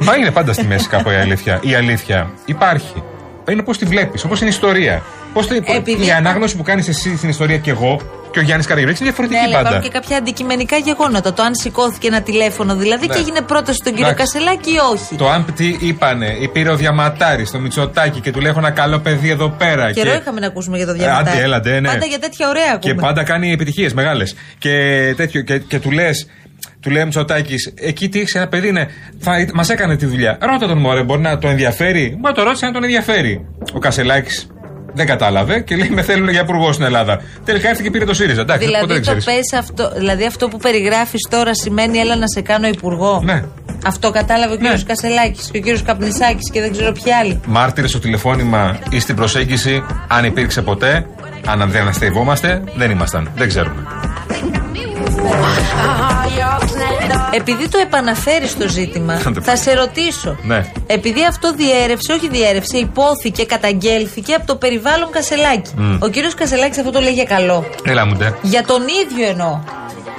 μα 0.00 0.16
είναι 0.16 0.30
πάντα 0.30 0.52
στη 0.52 0.64
μέση 0.64 0.88
κάπου 0.88 1.10
η 1.10 1.14
αλήθεια. 1.14 1.60
Η 1.62 1.74
αλήθεια 1.74 2.30
υπάρχει. 2.44 3.02
Είναι 3.50 3.62
πώ 3.62 3.72
τη 3.76 3.84
βλέπεις, 3.84 4.24
όπως 4.24 4.40
είναι 4.40 4.48
η 4.50 4.52
ιστορία. 4.52 5.02
Πώς 5.32 5.46
τη, 5.46 5.56
Επειδή- 5.64 6.06
η 6.06 6.10
ανάγνωση 6.10 6.56
που 6.56 6.62
κάνεις 6.62 6.88
εσύ 6.88 7.16
στην 7.16 7.28
ιστορία 7.28 7.58
και 7.58 7.70
εγώ 7.70 8.00
και 8.30 8.38
ο 8.38 8.42
Γιάννης 8.42 8.66
Καραγευρέκη 8.66 9.02
είναι 9.02 9.10
Ναι, 9.10 9.16
διαφορετική 9.16 9.40
αλλά 9.54 9.56
πάντα. 9.56 9.68
υπάρχουν 9.68 9.90
και 9.92 9.98
κάποια 9.98 10.16
αντικειμενικά 10.16 10.76
γεγονότα. 10.76 11.32
Το 11.32 11.42
αν 11.42 11.54
σηκώθηκε 11.54 12.06
ένα 12.06 12.22
τηλέφωνο 12.22 12.76
δηλαδή 12.76 13.06
Ναι. 13.06 13.14
και 13.14 13.20
έγινε 13.20 13.40
πρόταση 13.40 13.78
στον 13.80 13.92
κύριο 13.94 14.08
Εντάξει. 14.10 14.32
Κασελάκη 14.32 14.70
ή 14.70 14.76
όχι. 14.92 15.14
Το 15.16 15.28
αν 15.30 15.44
τι 15.56 15.76
είπανε, 15.80 16.36
ή 16.40 16.48
πήρε 16.48 16.70
ο 16.70 16.76
Διαματάρη 16.76 17.44
στο 17.44 17.58
Μητσοτάκι 17.58 18.20
και 18.20 18.30
του 18.30 18.40
λέει: 18.40 18.50
Έχω 18.50 18.58
ένα 18.58 18.70
καλό 18.70 18.98
παιδί 18.98 19.30
εδώ 19.30 19.48
πέρα. 19.48 19.92
Καιρό 19.92 20.10
και... 20.10 20.16
είχαμε 20.16 20.40
να 20.40 20.46
ακούσουμε 20.46 20.76
για 20.76 20.86
το 20.86 20.92
Ε, 20.92 20.94
διαβατάρι. 20.94 21.28
άντε, 21.30 21.42
έλατε, 21.42 21.80
ναι. 21.80 21.88
Πάντα 21.88 22.06
για 22.06 22.18
τέτοια 22.18 22.48
ωραία 22.48 22.72
ακούμε. 22.74 22.92
Και 22.94 23.00
πάντα 23.00 23.22
κάνει 23.24 23.52
επιτυχίες 23.52 23.92
μεγάλες. 23.94 24.34
Και, 24.58 24.74
τέτοιο, 25.16 25.40
και, 25.42 25.58
και 25.58 25.78
του 25.78 25.90
λες, 25.90 26.26
του 26.80 26.90
λέει 26.90 27.04
Μητσοτάκης, 27.04 27.72
εκεί 27.80 28.08
τι 28.08 28.20
έχεις 28.20 28.34
ένα 28.34 28.48
παιδί, 28.48 28.72
ναι, 28.72 28.86
μας 29.54 29.70
έκανε 29.70 29.96
τη 29.96 30.06
δουλειά. 30.06 30.38
Ρώτα 30.40 30.66
τον 30.66 30.78
Μωρέ, 30.78 31.02
μπορεί 31.02 31.20
να 31.20 31.38
τον 31.38 31.50
ενδιαφέρει; 31.50 32.18
Μα 32.22 32.32
το 32.32 32.42
ρώτησε 32.42 32.66
αν 32.66 32.72
τον 32.72 32.82
ενδιαφέρει. 32.84 33.46
Ο 33.72 33.78
Κασελάκης 33.78 34.46
δεν 34.94 35.06
κατάλαβε 35.06 35.60
και 35.60 35.76
λέει: 35.76 35.88
Με 35.90 36.02
θέλουν 36.02 36.28
για 36.28 36.40
υπουργό 36.40 36.72
στην 36.72 36.84
Ελλάδα. 36.84 37.20
Τελικά 37.44 37.68
έρθει 37.68 37.82
και 37.82 37.90
πήρε 37.90 38.04
το 38.04 38.14
ΣΥΡΙΖΑ. 38.14 38.40
Εντάξει, 38.40 38.66
ποτέ 38.66 38.78
Δηλαδή, 38.78 38.92
δεν 39.02 39.14
το 39.14 39.20
ξέρεις. 39.20 39.24
πες 39.50 39.58
αυτό, 39.58 39.92
δηλαδή 39.96 40.26
αυτό 40.26 40.48
που 40.48 40.56
περιγράφεις 40.58 41.20
τώρα 41.30 41.54
σημαίνει 41.54 41.98
έλα 41.98 42.16
να 42.16 42.26
σε 42.26 42.40
κάνω 42.40 42.66
υπουργό. 42.66 43.20
Ναι. 43.24 43.42
Αυτό 43.86 44.10
κατάλαβε 44.10 44.54
ο 44.54 44.56
κύριος 44.56 44.84
Κασελάκης 44.84 45.48
και 45.50 45.58
ο 45.58 45.60
κύριος 45.60 45.82
Καπνισάκης 45.82 46.50
και 46.50 46.60
δεν 46.60 46.72
ξέρω 46.72 46.92
ποιοι 46.92 47.12
άλλοι. 47.12 47.40
Μάρτυρες 47.46 47.90
στο 47.90 47.98
τηλεφώνημα 47.98 48.78
ή 48.90 49.00
στην 49.00 49.16
προσέγγιση, 49.16 49.84
αν 50.08 50.24
υπήρξε 50.24 50.62
ποτέ, 50.62 51.06
αν 51.46 51.70
δεν 51.70 51.80
αναστευόμαστε, 51.80 52.62
δεν 52.76 52.90
ήμασταν. 52.90 53.30
Δεν 53.36 53.48
ξέρουμε. 53.48 53.86
Επειδή 57.34 57.68
το 57.68 57.78
επαναφέρεις 57.78 58.56
το 58.56 58.68
ζήτημα, 58.68 59.20
Κάντε 59.22 59.40
θα 59.40 59.56
σε 59.56 59.74
ρωτήσω. 59.74 60.36
Ναι. 60.42 60.70
Επειδή 60.86 61.24
αυτό 61.26 61.52
διέρευσε, 61.54 62.12
όχι 62.12 62.28
διέρευσε, 62.28 62.76
υπόθηκε, 62.78 63.44
καταγγέλθηκε 63.44 64.34
από 64.34 64.46
το 64.46 64.56
περιβάλλον 64.56 65.10
Κασελάκη. 65.10 65.70
Μμ. 65.76 65.96
Ο 66.02 66.08
κύριος 66.08 66.34
Κασελάκης 66.34 66.78
αυτό 66.78 66.90
το 66.90 67.00
λέει 67.00 67.12
για 67.12 67.24
καλό. 67.24 67.64
Έλα 67.84 68.06
μου 68.06 68.14
ντε. 68.16 68.34
Για 68.42 68.64
τον 68.64 68.82
ίδιο 68.82 69.28
εννοώ. 69.28 69.58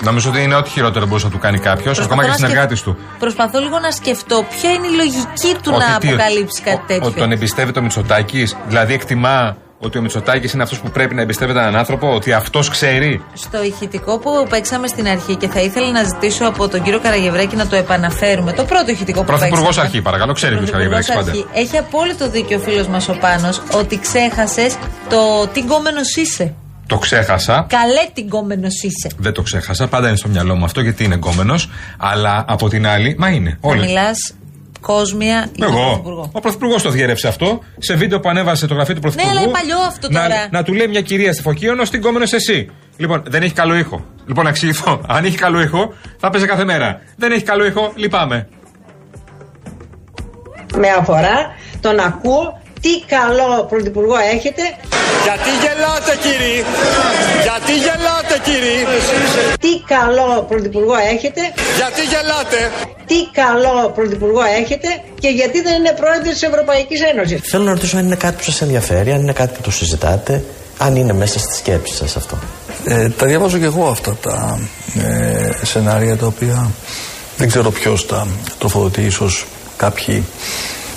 Νομίζω 0.01 0.29
ότι 0.29 0.41
είναι 0.43 0.55
ό,τι 0.55 0.69
χειρότερο 0.69 1.05
μπορούσε 1.05 1.25
να 1.25 1.31
του 1.31 1.37
κάνει 1.39 1.59
κάποιος, 1.59 1.99
ακόμα 1.99 2.23
και 2.23 2.29
να 2.29 2.35
συνεργάτη 2.35 2.75
σκεφ- 2.75 2.95
του. 2.97 3.03
Προσπαθώ 3.19 3.59
λίγο 3.59 3.79
να 3.79 3.91
σκεφτώ 3.91 4.45
ποια 4.59 4.69
είναι 4.71 4.87
η 4.87 4.95
λογική 4.95 5.53
του 5.63 5.71
Ότι 5.75 5.85
να 5.91 5.97
τι, 5.97 6.07
αποκαλύψει 6.07 6.61
κάτι 6.61 6.77
ο- 6.77 6.83
τέτοιο. 6.87 7.07
Ότι 7.07 7.19
τον 7.19 7.31
εμπιστεύει 7.31 7.71
το 7.71 7.81
Μητσοτάκης, 7.81 8.55
δηλαδή 8.67 8.93
εκτιμά 8.93 9.57
ότι 9.79 9.98
ο 9.98 10.01
Μητσοτάκης 10.01 10.53
είναι 10.53 10.63
αυτός 10.63 10.79
που 10.79 10.89
πρέπει 10.89 11.15
να 11.15 11.21
εμπιστεύεται 11.21 11.59
έναν 11.59 11.75
άνθρωπο, 11.75 12.13
ότι 12.13 12.33
αυτός 12.33 12.69
ξέρει. 12.69 13.24
Στο 13.33 13.63
ηχητικό 13.63 14.19
που 14.19 14.29
παίξαμε 14.50 14.88
στην 14.88 15.07
αρχή 15.07 15.36
και 15.36 15.48
θα 15.48 15.59
ήθελα 15.62 15.91
να 15.91 16.03
ζητήσω 16.03 16.45
από 16.45 16.67
τον 16.67 16.81
κύριο 16.81 17.00
Καραγευρέκη 17.00 17.55
να 17.55 17.67
το 17.67 17.75
επαναφέρουμε. 17.75 18.53
Το 18.53 18.63
πρώτο 18.63 18.91
ηχητικό 18.91 19.19
που 19.19 19.25
Πρωθυπουργός 19.25 19.65
παίξαμε. 19.65 19.86
αρχή, 19.88 20.01
παρακαλώ, 20.01 20.33
ξέρει 20.33 20.55
ποιος 20.57 20.69
Πρωθυπουργός 20.69 21.05
Καραγευρέκης 21.05 21.36
πάντα. 21.36 21.51
αρχή. 21.53 21.69
Έχει 21.69 21.77
απόλυτο 21.77 22.29
δίκιο 22.29 22.57
ο 22.57 22.62
φίλος 22.62 22.88
μας 22.88 23.09
ο 23.09 23.17
Πάνος 23.19 23.62
ότι 23.74 24.00
ξέχασες 24.00 24.77
το 25.09 25.48
τι 25.53 25.59
γκόμενος 25.59 26.15
είσαι. 26.15 26.53
Το 26.88 26.98
ξέχασα. 26.98 27.65
Καλέ 27.69 28.09
τι 28.13 28.21
γκόμενος 28.21 28.83
είσαι. 28.83 29.09
Δεν 29.17 29.33
το 29.33 29.41
ξέχασα. 29.41 29.88
Πάντα 29.88 30.07
είναι 30.07 30.17
στο 30.17 30.27
μυαλό 30.27 30.55
μου 30.55 30.65
αυτό 30.65 30.81
γιατί 30.81 31.03
είναι 31.03 31.15
γκόμενος. 31.15 31.69
Αλλά 31.98 32.45
από 32.48 32.69
την 32.69 32.88
άλλη, 32.88 33.15
μα 33.19 33.29
είναι. 33.29 33.57
Να 33.62 33.69
Όλοι. 33.69 33.79
μιλάς 33.86 34.33
κόσμια 34.81 35.50
για 35.55 35.67
τον 35.67 35.75
Εγώ. 35.75 35.86
Πρωθυπουργό. 35.88 36.29
Ο 36.33 36.39
Πρωθυπουργός 36.39 36.81
το 36.83 36.89
διέρευσε 36.89 37.27
αυτό. 37.27 37.59
Σε 37.77 37.95
βίντεο 37.95 38.19
που 38.19 38.29
ανέβασε 38.29 38.67
το 38.67 38.74
γραφείο 38.74 38.95
του 38.95 39.01
Ναι, 39.03 39.12
Πρωθυπουργού. 39.12 39.38
αλλά 39.39 39.41
είναι 39.48 39.59
παλιό 39.59 39.88
αυτό 39.88 40.12
να, 40.12 40.21
τώρα. 40.21 40.48
να 40.51 40.63
του 40.63 40.74
λέει 40.74 40.88
μια 40.88 41.01
κυρία 41.01 41.33
στη 41.33 41.41
Φωκίωνο, 41.41 41.86
στην 41.86 42.01
κόμενος 42.01 42.33
εσύ. 42.33 42.69
Λοιπόν, 42.98 43.24
δεν 43.27 43.41
έχει 43.43 43.53
καλό 43.53 43.75
ήχο. 43.75 44.05
Λοιπόν, 44.27 44.43
να 44.43 44.50
εξηγηθώ. 44.50 45.01
Αν 45.07 45.25
έχει 45.25 45.38
καλό 45.38 45.62
ήχο, 45.62 45.93
θα 46.19 46.29
παίζει 46.29 46.48
κάθε 46.48 46.63
μέρα. 46.63 47.01
Δεν 47.15 47.31
έχει 47.31 47.43
καλό 47.43 47.65
ήχο, 47.65 47.91
λυπάμαι. 47.95 48.48
Με 50.77 50.88
αφορά 51.00 51.55
τον 51.81 52.00
ακούω 52.00 52.58
τι 52.81 52.93
καλό 53.15 53.51
πρωθυπουργό 53.69 54.17
έχετε. 54.36 54.63
Γιατί 55.25 55.50
γελάτε 55.63 56.13
κύριοι, 56.25 56.55
γιατί 57.45 57.71
γελάτε 57.86 58.36
κύριοι, 58.48 58.77
Τι 59.63 59.71
καλό 59.93 60.45
πρωθυπουργό 60.50 60.95
έχετε. 61.13 61.41
γιατί 61.79 62.01
γελάτε; 62.12 62.59
Τι 63.09 63.17
καλό 63.41 63.91
πρωθυπουργό 63.95 64.41
έχετε 64.62 64.88
και 65.19 65.27
γιατί 65.27 65.62
δεν 65.62 65.74
είναι 65.79 65.93
πρόεδρος 66.01 66.33
της 66.33 66.41
Ευρωπαϊκής 66.41 67.01
Ένωσης. 67.12 67.39
Θέλω 67.51 67.63
να 67.63 67.71
ρωτήσω 67.71 67.98
αν 67.98 68.05
είναι 68.05 68.15
κάτι 68.15 68.36
που 68.36 68.43
σας 68.43 68.62
ενδιαφέρει, 68.62 69.12
αν 69.12 69.21
είναι 69.21 69.33
κάτι 69.33 69.53
που 69.55 69.62
το 69.62 69.71
συζητάτε, 69.71 70.43
αν 70.77 70.95
είναι 70.95 71.13
μέσα 71.13 71.39
στι 71.39 71.55
σκέψει 71.55 71.93
σας 71.95 72.15
αυτό. 72.15 72.38
Ε, 72.86 73.09
τα 73.09 73.25
διαβάζω 73.25 73.57
και 73.57 73.65
εγώ 73.65 73.88
αυτά 73.88 74.15
τα 74.15 74.59
ε, 75.01 75.65
σενάρια 75.65 76.17
τα 76.17 76.25
οποία 76.25 76.71
δεν 77.38 77.48
ξέρω 77.48 77.71
ποιος 77.71 78.05
τα 78.05 78.27
τροφοδοτεί. 78.59 79.01
ίσως 79.01 79.45
κάποιοι 79.77 80.25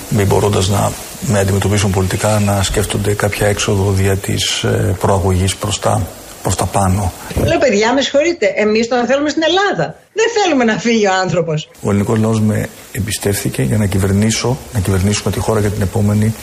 μη 0.09 0.23
μπορώντας 0.23 0.67
να 0.67 0.91
με 1.27 1.39
αντιμετωπίσουν 1.39 1.91
πολιτικά 1.91 2.39
να 2.39 2.63
σκέφτονται 2.63 3.13
κάποια 3.13 3.47
έξοδο 3.47 3.91
δια 3.91 4.17
της 4.17 4.63
ε, 4.63 4.95
προαγωγής 4.99 5.55
προς 5.55 5.79
τα, 5.79 6.07
προς 6.41 6.55
τα 6.55 6.65
πάνω. 6.65 7.13
Λέω 7.43 7.57
παιδιά 7.57 7.93
με 7.93 8.01
συγχωρείτε, 8.01 8.53
εμείς 8.55 8.87
τον 8.87 9.05
θέλουμε 9.05 9.29
στην 9.29 9.41
Ελλάδα. 9.43 9.95
Δεν 10.13 10.25
θέλουμε 10.41 10.63
να 10.63 10.77
φύγει 10.77 11.07
ο 11.07 11.13
άνθρωπος. 11.21 11.69
Ο 11.81 11.89
ελληνικός 11.89 12.19
λαός 12.19 12.41
με 12.41 12.67
εμπιστεύθηκε 12.91 13.61
για 13.61 13.77
να 13.77 13.85
κυβερνήσω, 13.85 14.57
να 14.73 14.79
κυβερνήσουμε 14.79 15.31
τη 15.31 15.39
χώρα 15.39 15.59
για 15.59 15.69
την 15.69 15.81
επόμενη 15.81 16.33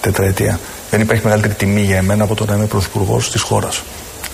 τετραετία. 0.00 0.60
Δεν 0.90 1.00
υπάρχει 1.00 1.24
μεγαλύτερη 1.24 1.54
τιμή 1.54 1.80
για 1.80 1.96
εμένα 1.96 2.24
από 2.24 2.34
το 2.34 2.44
να 2.44 2.54
είμαι 2.54 2.66
πρωθυπουργός 2.66 3.30
της 3.30 3.40
χώρας. 3.40 3.82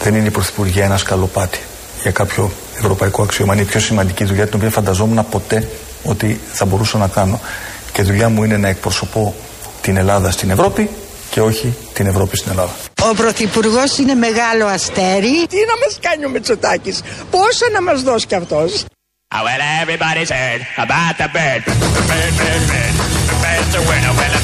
Δεν 0.02 0.14
είναι 0.14 0.26
η 0.26 0.30
πρωθυπουργία 0.30 0.84
ένας 0.84 1.00
σκαλοπάτι 1.00 1.58
για 2.02 2.10
κάποιο 2.10 2.50
ευρωπαϊκό 2.78 3.22
αξίωμα. 3.22 3.52
Είναι 3.52 3.62
η 3.62 3.66
πιο 3.66 3.80
σημαντική 3.80 4.24
δουλειά 4.24 4.46
την 4.46 4.54
οποία 4.56 4.70
φανταζόμουν 4.70 5.26
ποτέ 5.30 5.68
ότι 6.04 6.40
θα 6.52 6.64
μπορούσα 6.64 6.98
να 6.98 7.06
κάνω. 7.06 7.40
Και 7.92 8.00
η 8.00 8.04
δουλειά 8.04 8.28
μου 8.28 8.44
είναι 8.44 8.56
να 8.56 8.68
εκπροσωπώ 8.68 9.34
την 9.88 9.96
Ελλάδα 9.96 10.30
στην 10.30 10.50
Ευρώπη 10.50 10.90
και 11.30 11.40
όχι 11.40 11.74
την 11.92 12.06
Ευρώπη 12.06 12.36
στην 12.36 12.50
Ελλάδα. 12.50 12.70
Ο 13.10 13.14
Πρωθυπουργός 13.14 13.98
είναι 13.98 14.14
μεγάλο 14.14 14.66
αστέρι. 14.66 15.46
Τι 15.48 15.56
να 15.70 15.76
μας 15.82 15.98
κάνει 16.00 16.24
ο 16.24 16.28
Μητσοτάκης, 16.28 17.00
πόσα 17.30 17.66
να 17.72 17.82
μας 17.82 18.02
δώσει 18.02 18.26
κι 18.26 18.34
αυτός; 18.34 18.84
Oh, 19.36 19.42
well, 19.46 19.62
everybody's 19.82 20.30
heard 20.38 20.62
about 20.84 21.14
the 21.20 21.28
bird. 21.36 21.60
Bird, 22.10 22.32
bird, 22.40 22.62
bird. 22.70 22.94
The 23.30 23.36
bird's 23.44 23.74
a 23.80 23.82
winner. 23.88 24.14
Well, 24.18 24.37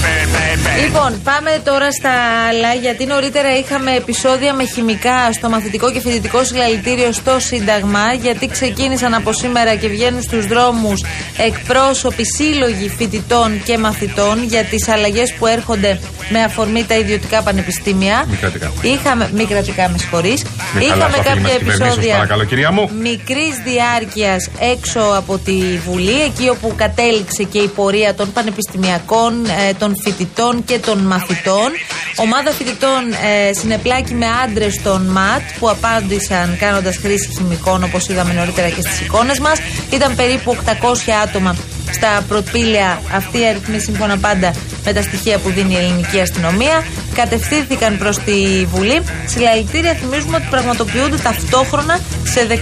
Λοιπόν, 0.83 1.23
πάμε 1.25 1.51
τώρα 1.65 1.93
στα 1.93 2.13
άλλα, 2.49 2.75
γιατί 2.75 3.07
νωρίτερα 3.07 3.57
είχαμε 3.59 3.95
επεισόδια 3.95 4.55
με 4.55 4.65
χημικά 4.65 5.33
στο 5.33 5.49
μαθητικό 5.49 5.93
και 5.93 6.01
φοιτητικό 6.01 6.45
συλλαλητήριο 6.45 7.13
στο 7.13 7.39
Σύνταγμα, 7.39 8.13
γιατί 8.13 8.47
ξεκίνησαν 8.47 9.15
από 9.15 9.33
σήμερα 9.33 9.75
και 9.75 9.89
βγαίνουν 9.89 10.23
στους 10.23 10.47
δρόμους 10.47 11.05
εκπρόσωποι 11.37 12.25
σύλλογοι 12.37 12.89
φοιτητών 12.89 13.63
και 13.65 13.79
μαθητών 13.79 14.45
για 14.45 14.65
τις 14.65 14.89
αλλαγές 14.89 15.35
που 15.39 15.47
έρχονται 15.47 15.99
με 16.29 16.43
αφορμή 16.43 16.85
τα 16.85 16.95
ιδιωτικά 16.95 17.43
πανεπιστήμια. 17.43 18.25
Μη 18.29 18.37
κρατικά. 18.37 18.73
Είχαμε, 18.83 19.31
μη 19.35 19.45
κρατικά, 19.45 19.89
με 19.89 19.99
συγχωρείς. 19.99 20.43
Μη 20.75 20.85
καλά 20.87 20.97
Είχαμε 20.97 21.13
στο 21.13 21.21
αφήγημα 21.21 21.49
κάποια 21.49 21.59
της 21.59 21.59
κυβερνήσεως, 21.59 21.89
επεισόδια 21.89 22.15
παρακαλώ, 22.15 22.45
κυρία 22.45 22.73
μου. 22.73 22.91
μικρής 23.01 23.55
διάρκειας 23.65 24.51
έξω 24.73 25.01
από 25.17 25.39
τη 25.39 25.79
Βουλή, 25.87 26.23
εκεί 26.23 26.49
όπου 26.49 26.73
κατέληξε 26.77 27.43
και 27.43 27.59
η 27.59 27.69
πορεία 27.69 28.15
των 28.15 28.33
πανεπιστημιακών, 28.33 29.45
ε, 29.69 29.73
των 29.79 29.95
φοιτητών 30.03 30.64
και 30.65 30.79
των 30.79 30.99
μαθητών. 30.99 31.71
Ομάδα 32.17 32.51
φοιτητών 32.51 33.13
ε, 33.13 33.53
συνεπλάκη 33.53 34.15
με 34.15 34.27
άντρες 34.45 34.83
των 34.83 35.03
ΜΑΤ 35.03 35.43
που 35.59 35.71
απάντησαν 35.71 36.57
κάνοντας 36.59 36.97
χρήση 36.97 37.29
χημικών, 37.37 37.85
όπως 37.85 38.09
είδαμε 38.09 38.33
νωρίτερα 38.33 38.69
και 38.69 38.81
στις 38.81 39.01
εικόνες 39.01 39.39
μας. 39.39 39.59
Ήταν 39.91 40.15
περίπου 40.15 40.57
800 40.67 41.11
άτομα 41.23 41.57
στα 41.93 42.25
προπήλαια. 42.29 43.01
Αυτή 43.15 43.39
η 43.39 43.47
αριθμή 43.47 43.81
σύμφωνα 43.81 44.19
πάντα 44.19 44.55
με 44.85 44.93
τα 44.93 45.03
στοιχεία 45.03 45.39
που 45.39 45.51
δίνει 45.51 45.73
η 45.75 45.77
ελληνική 45.77 46.21
αστυνομία. 46.21 46.85
Κατευθύνθηκαν 47.15 47.99
προς 47.99 48.19
τη 48.19 48.65
Βουλή. 48.73 49.03
Συλλαλητήρια 49.27 49.95
θυμίζουμε 49.95 50.37
ότι 50.37 50.47
πραγματοποιούνται 50.51 51.17
ταυτόχρονα 51.17 51.99
σε 52.25 52.47
17 52.51 52.55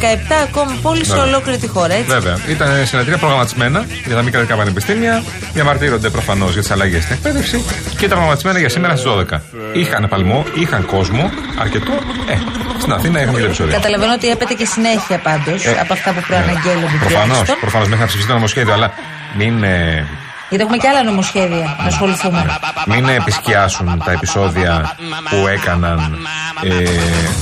ακόμη 0.48 0.78
πόλεις 0.82 1.06
σε 1.06 1.14
Βέβαια. 1.14 1.28
ολόκληρη 1.28 1.58
τη 1.58 1.66
χώρα. 1.68 1.94
Έτσι. 1.94 2.06
Βέβαια. 2.10 2.36
Ήταν 2.48 2.86
συνεδρία 2.86 3.16
προγραμματισμένα 3.18 3.86
για 4.06 4.14
τα 4.14 4.22
μη 4.22 4.30
κρατικά 4.30 4.54
πανεπιστήμια. 4.54 5.22
Διαμαρτύρονται 5.52 6.08
προφανώς 6.08 6.52
για 6.52 6.60
τις 6.60 6.70
αλλαγές 6.70 7.02
στην 7.02 7.14
εκπαίδευση 7.14 7.56
και 7.88 8.04
ήταν 8.04 8.08
προγραμματισμένα 8.08 8.58
για 8.58 8.68
σήμερα 8.68 8.96
στις 8.96 9.10
12. 9.10 9.40
Είχαν 9.72 10.08
παλμό, 10.08 10.44
είχαν 10.54 10.86
κόσμο, 10.86 11.30
αρκετό. 11.58 11.92
Ε, 12.28 12.36
στην 12.80 12.92
Αθήνα 12.92 13.22
είχαμε 13.22 13.38
και 13.38 13.44
επεισόδια. 13.44 13.74
Καταλαβαίνω 13.74 14.12
ότι 14.12 14.28
έπεται 14.28 14.54
και 14.54 14.64
συνέχεια 14.66 15.18
πάντως 15.18 15.64
Ε, 15.64 15.76
από 15.80 15.92
αυτά 15.92 16.12
που 16.12 16.22
προαναγγέλλονται 16.26 16.96
Προφανώς, 17.00 17.26
τουλάχιστον. 17.28 17.56
προφανώς 17.60 17.86
μέχρι 17.88 18.00
να 18.02 18.06
ψηφιστεί 18.06 18.28
το 18.30 18.36
νομοσχέδιο, 18.36 18.72
αλλά 18.72 18.92
μην, 19.38 19.62
ε, 19.62 20.06
Γιατί 20.52 20.64
έχουμε 20.66 20.76
και 20.82 20.88
άλλα 20.88 21.02
νομοσχέδια 21.02 21.76
να 21.80 21.84
ασχοληθούμε. 21.86 22.46
μην 22.86 23.08
επισκιάσουν 23.08 24.02
τα 24.04 24.12
επεισόδια 24.12 24.96
που 25.30 25.46
έκαναν 25.46 26.26
ε, 26.62 26.68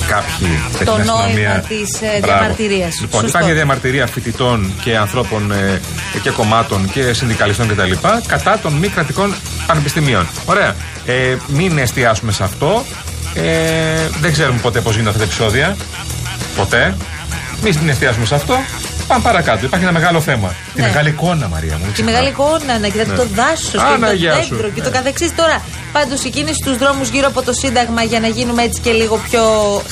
κάποιοι 0.08 0.58
στην 0.74 0.86
Το 0.86 0.92
νόημα 0.96 1.12
αστυνομία. 1.14 1.64
της, 1.68 2.00
ε, 2.00 2.18
Μπράβο. 2.20 2.38
διαμαρτυρίας. 2.38 3.00
Λοιπόν, 3.00 3.10
Σωστό. 3.20 3.26
υπάρχει 3.28 3.44
μια 3.46 3.54
διαμαρτυρία 3.54 4.06
φοιτητών 4.06 4.72
και 4.82 4.96
ανθρώπων 4.96 5.52
ε, 5.52 5.80
και 6.22 6.30
κομμάτων 6.30 6.90
και 6.90 7.12
συνδικαλιστών 7.12 7.68
κτλ. 7.68 7.92
κατά 8.26 8.58
των 8.62 8.72
μη 8.72 8.88
κρατικών 8.88 9.34
πανεπιστημίων. 9.66 10.26
Ωραία. 10.44 10.74
Ε, 11.06 11.36
μην 11.46 11.78
εστιάσουμε 11.78 12.32
σε 12.32 12.42
αυτό. 12.44 12.84
Ε, 13.34 13.42
δεν 14.20 14.32
ξέρουμε 14.32 14.58
ποτέ 14.60 14.80
πώς 14.80 14.92
γίνονται 14.92 15.08
αυτά 15.10 15.20
τα 15.20 15.24
επεισόδια. 15.24 15.76
Ποτέ. 16.56 16.96
Μην 17.62 17.88
εστιάσουμε 17.88 18.26
σε 18.26 18.34
αυτό. 18.34 18.58
Πάμε 19.10 19.22
παρακάτω. 19.22 19.64
Υπάρχει 19.66 19.84
ένα 19.88 19.94
μεγάλο 19.98 20.20
θέμα. 20.20 20.48
Τη 20.74 20.80
Ναι. 20.80 20.86
μεγάλη 20.86 21.08
εικόνα, 21.08 21.48
Μαρία 21.48 21.76
μου. 21.78 21.84
Τη 21.94 22.02
μεγάλη 22.02 22.28
εικόνα, 22.28 22.72
να 22.82 22.88
κοιτάτε 22.92 23.10
Ναι. 23.10 23.16
το 23.16 23.26
δάσος 23.34 23.80
Α, 23.82 23.86
και 23.92 23.96
να, 24.00 24.06
το 24.08 24.14
γεια 24.14 24.34
σου. 24.42 24.48
δέντρο 24.54 24.68
και 24.74 24.80
το 24.80 24.88
Ναι. 24.90 24.96
καθεξής. 24.96 25.34
Τώρα, 25.34 25.56
πάντως 25.92 26.24
η 26.24 26.30
κίνηση 26.30 26.54
στους 26.62 26.76
δρόμους 26.76 27.08
γύρω 27.08 27.26
από 27.26 27.42
το 27.42 27.52
Σύνταγμα 27.52 28.02
για 28.02 28.20
να 28.20 28.26
γίνουμε 28.26 28.62
έτσι 28.62 28.80
και 28.80 28.90
λίγο 28.92 29.16
πιο 29.30 29.42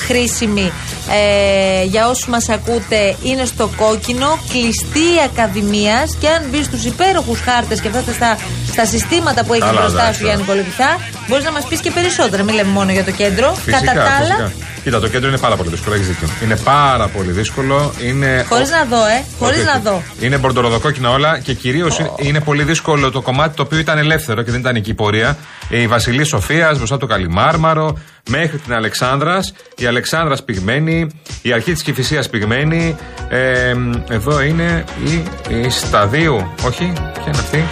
χρήσιμοι 0.07 0.71
ε, 1.19 1.83
για 1.83 2.07
όσους 2.09 2.27
μας 2.27 2.49
ακούτε 2.49 3.15
είναι 3.23 3.45
στο 3.45 3.69
κόκκινο, 3.77 4.39
κλειστή 4.51 5.07
Ακαδημίας 5.25 6.15
και 6.19 6.27
αν 6.27 6.41
μπεις 6.49 6.65
στους 6.65 6.83
υπέροχους 6.85 7.39
χάρτες 7.39 7.81
και 7.81 7.87
αυτά 7.87 8.11
στα, 8.13 8.37
στα 8.71 8.85
συστήματα 8.85 9.43
που 9.45 9.53
έχει 9.53 9.61
Καλά, 9.61 9.79
μπροστά 9.81 10.01
εντάξει, 10.01 10.19
σου 10.19 10.25
Γιάννη 10.25 10.43
Κολοκυθά, 10.43 10.91
μπορείς 11.27 11.43
να 11.45 11.51
μας 11.51 11.63
πεις 11.69 11.79
και 11.79 11.91
περισσότερα. 11.91 12.43
Μην 12.43 12.55
λέμε 12.55 12.71
μόνο 12.71 12.91
για 12.91 13.03
το 13.03 13.11
κέντρο. 13.11 13.53
Φυσικά, 13.65 13.79
Κατά 13.79 13.93
τα 13.93 14.11
άλλα, 14.19 14.35
φυσικά. 14.35 14.51
Κοίτα, 14.89 15.01
το 15.01 15.07
κέντρο 15.07 15.29
είναι 15.29 15.37
πάρα 15.37 15.55
πολύ 15.55 15.69
δύσκολο. 15.69 15.95
Έχεις 15.95 16.07
δίκιο. 16.07 16.27
Είναι 16.43 16.55
πάρα 16.55 17.07
πολύ 17.07 17.31
δύσκολο. 17.31 17.93
Είναι. 18.03 18.45
χωρίς 18.49 18.69
να 18.69 18.83
δω, 18.85 19.05
ε, 19.05 19.23
χωρίς 19.39 19.57
Όχι, 19.57 19.65
να 19.65 19.71
όχι. 19.71 19.81
δω. 19.81 20.03
Είναι 20.19 20.37
μπορντοροδοκόκκινα 20.37 21.09
όλα 21.09 21.39
και 21.39 21.53
κυρίως 21.53 22.01
είναι 22.17 22.39
πολύ 22.41 22.63
δύσκολο 22.63 23.11
το 23.11 23.21
κομμάτι 23.21 23.55
το 23.55 23.61
οποίο 23.61 23.77
ήταν 23.77 23.97
ελεύθερο 23.97 24.41
και 24.41 24.51
δεν 24.51 24.59
ήταν 24.59 24.75
εκεί 24.75 24.89
η 24.89 24.93
πορεία. 24.93 25.37
Η 25.69 25.87
Βασιλή 25.87 26.23
Σοφίας 26.23 26.77
μπροστά 26.77 26.97
το 26.97 27.05
Καλιμάρμαρο 27.05 27.97
μέχρι 28.29 28.57
την 28.57 28.73
Αλεξάνδρας. 28.73 29.53
Η 29.77 29.85
Αλεξάνδρας 29.85 30.43
πυγμένη, 30.43 31.07
η 31.41 31.53
αρχή 31.53 31.71
της 31.73 31.81
Κυφυσίας 31.81 32.29
πυγμένη. 32.29 32.95
Ε, 33.29 33.73
εδώ 34.09 34.41
είναι 34.41 34.83
η, 35.05 35.23
η 35.65 35.69
Σταδίου. 35.69 36.53
Όχι, 36.65 36.91
ποια 37.13 37.23
είναι 37.27 37.37
αυτή; 37.37 37.63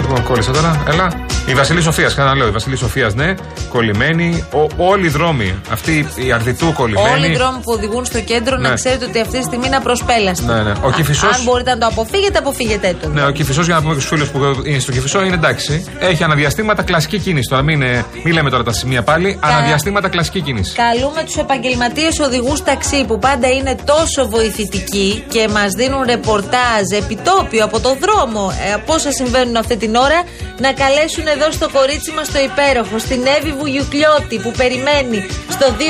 Λοιπόν, 0.00 0.22
κόλλησα 0.22 0.50
τώρα. 0.52 0.82
Έλα. 0.88 1.08
Η 1.46 1.54
Βασιλής 1.54 1.84
Σοφίας, 1.84 2.12
ξαναλέω. 2.12 2.46
Η 2.46 2.50
Βασιλής 2.50 2.78
Σοφίας, 2.78 3.14
ναι. 3.14 3.34
Κολλημένη. 3.68 4.44
Ο, 4.52 4.66
όλοι 4.76 5.06
οι 5.06 5.08
δρόμοι. 5.08 5.54
Αυτή 5.72 6.08
η 6.14 6.32
Αρδιτού 6.32 6.72
κολλημένη. 6.72 7.08
Όλοι 7.08 7.26
οι 7.32 7.36
δρόμοι 7.36 7.56
που 7.58 7.72
οδηγούν 7.72 8.04
στο 8.04 8.20
κέντρο 8.20 8.56
να 8.56 8.68
Ναι. 8.68 8.74
ξέρετε 8.74 9.04
ότι 9.04 9.20
αυτή 9.20 9.38
τη 9.38 9.44
στιγμή 9.44 9.66
είναι 9.66 9.76
απροσπέλαστοι. 9.76 10.44
Ναι, 10.44 10.62
ναι. 10.62 10.72
Ο 10.82 10.88
Α- 10.88 10.92
Κηφισός- 10.92 11.34
Αν 11.34 11.42
μπορείτε 11.44 11.70
να 11.70 11.78
το 11.78 11.86
αποφύγετε, 11.86 12.38
αποφύγετε 12.38 12.96
το. 13.02 13.08
Ναι, 13.08 13.24
ο 13.26 13.30
Κυφισό, 13.30 13.62
για 13.62 13.74
να 13.74 13.80
πούμε 13.82 13.94
και 13.94 14.00
στους 14.00 14.12
φίλους 14.12 14.28
που 14.28 14.62
είναι 14.64 14.78
στο 14.78 14.92
Κυφισό, 14.92 15.24
είναι 15.24 15.34
εντάξει. 15.34 15.84
Έχει 15.98 16.24
αναδιαστήματα 16.24 16.82
κλασική 16.82 17.18
κίνηση. 17.18 17.48
Τώρα 17.48 17.62
μην, 17.62 17.82
ε, 17.82 18.04
μην 18.24 18.34
λέμε 18.34 18.50
τώρα 18.50 18.62
τα 18.62 18.72
σημεία 18.72 19.02
πάλι. 19.02 19.38
Αναδιαστήματα 19.42 20.08
κλασική 20.08 20.40
κίνηση. 20.40 20.74
Καλούμε 20.74 21.22
τους 21.24 21.36
επαγγελματίες 21.36 22.18
οδηγού 22.18 22.56
ταξί 22.64 23.04
που 23.04 23.18
πάντα 23.18 23.48
είναι 23.48 23.76
τόσο 23.84 24.28
βοηθητικοί 24.28 25.24
και 25.28 25.48
μας 25.52 25.72
δίνουν 25.72 26.02
ρεπορτάζ 26.06 26.82
επιτόπιο 26.98 27.64
από 27.64 27.80
το 27.80 27.96
δρόμο 28.00 28.52
ε, 28.68 28.72
από 28.72 28.92
όσα 28.94 29.10
συμβαίνουν 29.12 29.56
αυτή 29.56 29.76
την 29.88 29.96
ώρα 30.06 30.20
να 30.64 30.70
καλέσουν 30.82 31.26
εδώ 31.34 31.48
στο 31.58 31.66
κορίτσι 31.76 32.10
μας 32.16 32.26
το 32.34 32.38
υπέροχο, 32.50 32.96
στην 33.06 33.20
Εύη 33.36 33.52
Βουγιουκλιώτη 33.58 34.36
που 34.44 34.50
περιμένει 34.60 35.18
στο 35.54 35.66
211-200-8200 35.78 35.80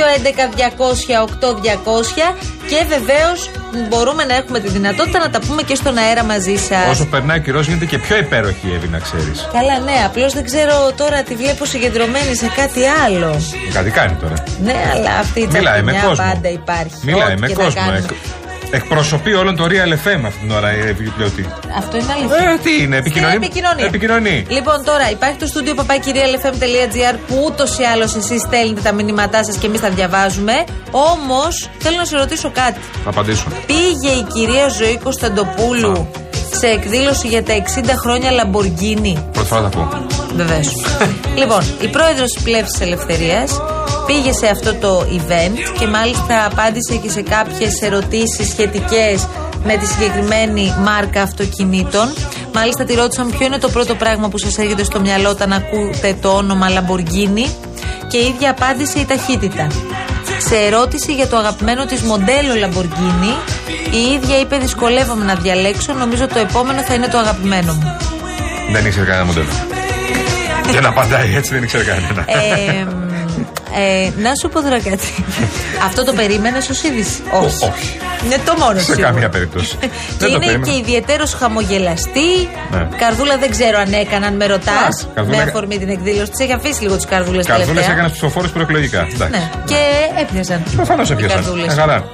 και 2.70 2.80
βεβαίως 2.94 3.38
μπορούμε 3.88 4.24
να 4.24 4.34
έχουμε 4.40 4.58
τη 4.60 4.68
δυνατότητα 4.68 5.18
να 5.18 5.30
τα 5.30 5.40
πούμε 5.46 5.62
και 5.62 5.74
στον 5.74 5.96
αέρα 5.98 6.24
μαζί 6.24 6.56
σας. 6.56 6.88
Όσο 6.90 7.06
περνάει 7.06 7.38
ο 7.38 7.40
καιρός 7.40 7.66
γίνεται 7.66 7.86
και 7.92 7.98
πιο 7.98 8.16
υπέροχη 8.16 8.66
η 8.70 8.74
Εύη, 8.74 8.88
να 8.88 8.98
ξέρεις. 8.98 9.48
Καλά, 9.52 9.78
ναι, 9.78 9.96
απλώς 10.06 10.32
δεν 10.32 10.44
ξέρω 10.44 10.92
τώρα 10.96 11.22
τη 11.22 11.34
βλέπω 11.34 11.64
συγκεντρωμένη 11.64 12.34
σε 12.34 12.50
κάτι 12.56 12.80
άλλο. 13.04 13.40
Κάτι 13.72 13.90
κάνει 13.90 14.14
τώρα. 14.22 14.34
Ναι, 14.62 14.76
αλλά 14.94 15.12
αυτή 15.24 15.40
η 15.40 15.48
Μιλάει 15.52 15.82
με 15.82 15.92
τσακινιά 15.92 16.08
κόσμο. 16.08 16.24
πάντα 16.32 16.48
υπάρχει. 16.48 16.94
Μιλάει 17.02 17.32
Ό,τι 17.32 17.40
με 17.40 17.46
και 17.46 17.54
να 17.54 17.62
κόσμο. 17.62 17.82
Κάνουμε. 18.70 18.76
Εκ- 18.76 18.82
εκπροσωπεί 18.84 19.34
όλον 19.34 19.56
το 19.56 19.64
Real 19.64 19.92
FM 19.92 20.20
αυτή 20.26 20.40
την 20.40 20.50
ώρα 20.50 20.76
η 20.76 20.80
Εύη 20.80 20.92
Βιβλιοτη. 21.04 21.46
Αυτό 21.78 21.96
είναι 21.96 22.12
αλήθεια. 22.16 22.50
Ε, 22.52 22.58
τι 22.62 22.82
είναι, 22.82 22.96
επικοινωνεί. 22.96 23.32
Στην 23.32 23.42
επικοινωνία. 23.42 23.84
Επικοινωνεί. 23.86 24.44
Λοιπόν, 24.48 24.84
τώρα 24.84 25.10
υπάρχει 25.10 25.36
το 25.38 25.46
στούντιο 25.46 25.74
papakirialfm.gr 25.76 27.16
που 27.26 27.42
ούτως 27.46 27.78
ή 27.78 27.82
άλλως 27.84 28.14
εσείς 28.14 28.40
στέλνετε 28.40 28.80
τα 28.80 28.92
μηνύματά 28.92 29.44
σας 29.44 29.56
και 29.56 29.66
εμείς 29.66 29.80
τα 29.80 29.90
διαβάζουμε. 29.90 30.52
Όμως 30.90 31.68
θέλω 31.78 31.96
να 31.96 32.04
σε 32.04 32.16
ρωτήσω 32.16 32.50
κάτι. 32.50 32.80
Θα 33.04 33.10
απαντήσω. 33.10 33.44
Πήγε 33.66 34.10
η 34.20 34.26
κυρία 34.34 34.68
Ζωή 34.68 34.98
Κωνσταντοπούλου 35.02 36.08
σε 36.58 36.66
εκδήλωση 36.66 37.26
για 37.28 37.42
τα 37.42 37.52
60 37.54 37.94
χρόνια 37.96 38.30
Λαμποργκίνη. 38.30 39.24
Πρώτη 39.32 39.48
φορά 39.48 39.62
θα 39.62 39.68
πω. 39.68 39.88
Βεβαίως. 40.34 40.68
λοιπόν, 41.36 41.60
η 41.80 41.88
πρόεδρος 41.88 42.30
της 42.32 42.42
Πλεύσης 42.42 42.80
Ελευθερίας 42.80 43.60
πήγε 44.08 44.32
σε 44.32 44.46
αυτό 44.46 44.74
το 44.74 45.06
event 45.18 45.78
και 45.78 45.86
μάλιστα 45.86 46.44
απάντησε 46.50 46.94
και 47.02 47.10
σε 47.10 47.22
κάποιες 47.22 47.80
ερωτήσεις 47.80 48.48
σχετικές 48.48 49.26
με 49.64 49.76
τη 49.76 49.86
συγκεκριμένη 49.86 50.74
μάρκα 50.84 51.22
αυτοκινήτων. 51.22 52.06
Μάλιστα 52.52 52.84
τη 52.84 52.94
ρώτησαν 52.94 53.30
ποιο 53.30 53.46
είναι 53.46 53.58
το 53.58 53.68
πρώτο 53.68 53.94
πράγμα 53.94 54.28
που 54.28 54.38
σας 54.38 54.58
έρχεται 54.58 54.84
στο 54.84 55.00
μυαλό 55.00 55.30
όταν 55.30 55.52
ακούτε 55.52 56.16
το 56.20 56.28
όνομα 56.28 56.66
Lamborghini 56.70 57.50
και 58.10 58.18
η 58.18 58.26
ίδια 58.26 58.50
απάντησε 58.50 58.98
η 58.98 59.04
ταχύτητα. 59.04 59.66
Σε 60.38 60.56
ερώτηση 60.56 61.14
για 61.14 61.28
το 61.28 61.36
αγαπημένο 61.36 61.84
της 61.84 62.00
μοντέλο 62.00 62.52
Lamborghini, 62.62 63.32
η 63.94 64.12
ίδια 64.14 64.38
είπε 64.40 64.56
δυσκολεύομαι 64.56 65.24
να 65.24 65.34
διαλέξω, 65.34 65.92
νομίζω 65.92 66.26
το 66.26 66.38
επόμενο 66.38 66.82
θα 66.82 66.94
είναι 66.94 67.08
το 67.08 67.18
αγαπημένο 67.18 67.72
μου. 67.72 67.96
Δεν 68.72 68.86
ήξερε 68.86 69.04
κανένα 69.04 69.24
μοντέλο. 69.24 69.48
Για 70.70 70.80
να 70.80 70.88
απαντάει 70.88 71.34
έτσι 71.36 71.54
δεν 71.54 71.62
ήξερε 71.62 71.84
κανένα. 71.84 72.24
Ε, 73.76 74.04
ε, 74.06 74.12
να 74.16 74.34
σου 74.40 74.48
πω 74.48 74.62
τώρα 74.62 74.80
κάτι. 74.80 75.24
Αυτό 75.86 76.04
το 76.04 76.12
περίμενες 76.12 76.68
ως 76.68 76.82
είδηση; 76.82 77.22
Όχι. 77.30 77.46
όχι. 77.70 77.96
Είναι 78.24 78.36
το 78.44 78.54
μόνος 78.58 78.84
Σε 78.84 78.92
σίγουρο. 78.92 79.06
καμία 79.06 79.28
περίπτωση. 79.28 79.76
Και 79.80 79.88
Δεν 80.18 80.18
το 80.18 80.26
είναι 80.26 80.38
περίμενα. 80.38 80.66
και 80.72 80.78
ιδιαίτερος 80.78 81.34
χαμογελαστή. 81.34 82.48
Ναι. 82.70 82.88
Καρδούλα 82.98 83.36
δεν 83.38 83.50
ξέρω 83.50 83.78
αν 83.78 83.92
έκαναν, 83.92 84.34
με 84.36 84.46
ρωτάς. 84.46 85.08
Καρδούλα 85.14 85.36
Με 85.36 85.42
έκα- 85.42 85.52
αφορμή 85.52 85.78
την 85.78 85.88
εκδήλωση. 85.88 86.30
Τη 86.30 86.44
έχει 86.44 86.52
αφήσει 86.52 86.82
λίγο 86.82 86.96
τις 86.96 87.04
καρδούλες 87.06 87.46
Καρδούλες 87.46 87.68
τελευταία. 87.68 87.94
έκανε 87.94 88.08
ψηφοφόρους 88.08 88.50
προεκλογικά. 88.50 89.00
Εντάξει. 89.14 89.30
Ναι. 89.38 89.50
Και 89.64 89.80
έπιασαν. 90.20 90.62
Προφανώς 90.76 91.08
οι 91.10 91.12
έπιασαν. 91.12 91.36
καρδούλες. 91.36 91.66
Μια 91.66 91.74
χαρά. 91.74 92.04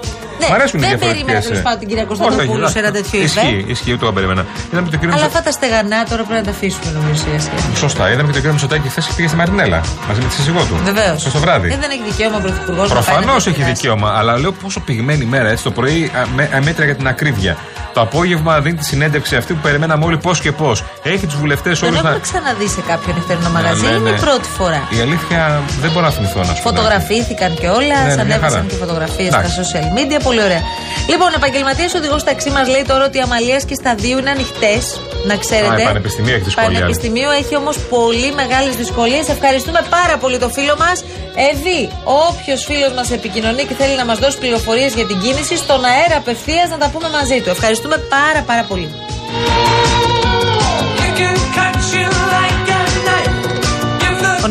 Ναι, 0.44 0.50
Μ' 0.52 0.56
αρέσουν 0.58 0.76
οι 0.78 0.82
δεν 0.82 0.90
διαφορετικές, 0.90 1.24
περίμενα 1.24 1.40
τέλο 1.48 1.58
ε. 1.62 1.66
πάντων 1.66 1.78
την 1.82 1.88
κυρία 1.90 2.04
Όχι, 2.06 2.10
Κωνσταντοπούλου 2.12 2.64
όχι, 2.66 2.72
σε 2.74 2.78
ένα 2.84 2.90
τέτοιο 2.96 3.16
Ισχύει, 3.28 3.56
event. 3.66 3.70
ισχύει, 3.74 3.92
ούτε 3.94 4.02
εγώ 4.06 4.12
περίμενα. 4.18 4.42
Είδαμε 4.70 4.84
και 4.88 4.92
τον 4.94 5.00
κύριο 5.00 5.14
Αλλά 5.14 5.24
Μητσο- 5.24 5.30
αυτά 5.32 5.40
τα 5.48 5.52
στεγανά 5.58 5.98
τώρα 6.10 6.22
πρέπει 6.28 6.40
να 6.42 6.46
τα 6.48 6.52
αφήσουμε 6.56 6.88
νομίζω 6.98 7.16
σιγά 7.24 7.38
σιγά. 7.44 7.58
Σωστά, 7.84 8.02
είδαμε 8.12 8.26
και 8.28 8.36
τον 8.38 8.42
κύριο 8.42 8.54
Μητσοτάκη 8.56 8.88
χθες 8.92 9.04
πήγε 9.16 9.28
στη 9.32 9.36
Μαρινέλα 9.40 9.80
μαζί 10.08 10.20
με 10.24 10.28
τη 10.30 10.34
σύζυγό 10.38 10.62
του. 10.68 10.74
Βεβαίως. 10.90 11.18
Χθες 11.22 11.32
το 11.36 11.40
βράδυ. 11.44 11.66
Δεν 11.84 11.90
έχει 11.94 12.04
δικαίωμα 12.10 12.36
ο 12.40 12.42
Πρωθυπουργός 12.46 12.86
Προφανώς 12.96 13.42
έχει 13.50 13.62
δικαίωμα, 13.72 14.08
αλλά 14.18 14.32
λέω 14.42 14.52
πόσο 14.62 14.78
πυγμένη 14.86 15.24
μέρα 15.34 15.48
έτσι 15.54 15.64
το 15.68 15.72
πρωί 15.78 15.98
α, 16.18 16.20
με- 16.36 16.50
αμέτρια 16.58 16.86
για 16.90 16.96
την 17.00 17.06
ακρίβεια. 17.12 17.54
Το 17.94 18.00
απόγευμα 18.00 18.60
δίνει 18.60 18.76
τη 18.76 18.84
συνέντευξη 18.84 19.36
αυτή 19.36 19.52
που 19.52 19.60
περιμέναμε 19.62 20.04
όλοι 20.04 20.16
πώς 20.18 20.40
και 20.40 20.52
πώς. 20.52 20.84
Έχει 21.02 21.26
τους 21.26 21.36
βουλευτές 21.36 21.78
Δεν 21.78 21.88
όλους 21.88 21.98
έχουμε 22.00 22.14
να. 22.14 22.20
ξαναδεί 22.28 22.66
σε 22.68 22.80
κάποιο 22.90 23.12
νυχτερινό 23.16 23.50
μαγαζί. 23.50 23.82
Ναι, 23.82 23.88
ναι, 23.90 23.94
Είναι 23.96 24.08
η 24.08 24.12
ναι. 24.12 24.18
πρώτη 24.18 24.48
φορά. 24.58 24.80
Η 24.96 25.00
αλήθεια 25.00 25.60
δεν 25.80 25.90
μπορώ 25.92 26.04
να 26.06 26.12
θυμηθώ 26.12 26.38
να 26.40 26.44
σου 26.54 26.62
πω. 26.62 26.68
Φωτογραφήθηκαν 26.70 27.54
και 27.60 27.68
όλα, 27.68 27.98
Ναι, 28.02 28.08
ναι, 28.08 28.14
μια 28.14 28.22
ανέβασαν 28.22 28.50
χαρά. 28.50 28.64
και 28.68 28.74
φωτογραφίες 28.84 29.28
στα 29.28 29.38
Εντάξει. 29.38 29.60
social 29.62 29.86
media. 29.96 30.18
Πολύ 30.34 30.46
ωραία. 30.46 30.62
Λοιπόν, 31.08 31.30
επαγγελματίας 31.36 31.94
οδηγός 31.94 32.24
ταξί 32.24 32.50
μας 32.50 32.68
λέει 32.68 32.84
τώρα 32.90 33.04
ότι 33.04 33.16
οι 33.18 33.20
αμαλίε 33.20 33.58
και 33.68 33.74
στα 33.74 33.94
δύο 33.94 34.18
είναι 34.18 34.30
ανοιχτές. 34.30 35.00
Να 35.26 35.36
ξέρετε. 35.36 35.74
Α, 35.74 35.82
η 35.82 35.84
Πανεπιστημίου 35.84 36.34
έχει 36.34 36.44
δυσκολία. 36.44 36.70
Πανεπιστημίου 36.80 37.30
έχει 37.40 37.56
όμως 37.56 37.76
πολύ 37.78 38.32
μεγάλες 38.40 38.74
δυσκολίες. 38.76 39.28
Ευχαριστούμε 39.28 39.80
πάρα 39.90 40.16
πολύ 40.22 40.38
το 40.38 40.48
φίλο 40.48 40.74
μας. 40.78 41.04
Εβί, 41.50 41.80
όποιος 42.28 42.64
φίλος 42.64 42.92
μας 42.92 43.10
επικοινωνεί 43.10 43.62
και 43.64 43.74
θέλει 43.74 43.96
να 43.96 44.04
μας 44.04 44.18
δώσει 44.18 44.38
πληροφορίες 44.38 44.94
για 44.94 45.06
την 45.06 45.18
κίνηση, 45.22 45.56
στον 45.56 45.84
αέρα 45.84 46.16
απευθείας 46.16 46.68
να 46.68 46.78
τα 46.78 46.88
πούμε 46.92 47.08
μαζί 47.18 47.40
του. 47.40 47.50
Ευχαριστούμε 47.50 47.96
πάρα 48.16 48.42
πάρα 48.50 48.62
πολύ. 48.70 48.88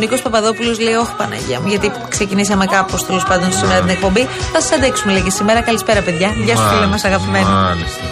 Νίκος 0.03 0.21
Παπαδόπουλος 0.21 0.79
λέει: 0.79 0.93
Όχι, 0.93 1.13
Παναγία 1.17 1.59
μου, 1.59 1.67
γιατί 1.67 1.91
ξεκινήσαμε 2.09 2.65
κάπως 2.65 3.05
τέλος 3.05 3.23
πάντων 3.23 3.51
σήμερα 3.51 3.79
την 3.79 3.89
εκπομπή. 3.89 4.27
Θα 4.53 4.61
σας 4.61 4.71
αντέξουμε 4.71 5.13
λίγη 5.13 5.29
σήμερα. 5.29 5.61
Καλησπέρα, 5.61 6.01
παιδιά. 6.01 6.29
Γεια 6.45 6.55
σου, 6.55 6.67
φίλε 6.73 6.85
μας, 6.85 7.03
αγαπημένοι. 7.03 7.45
Μάλιστα. 7.45 8.03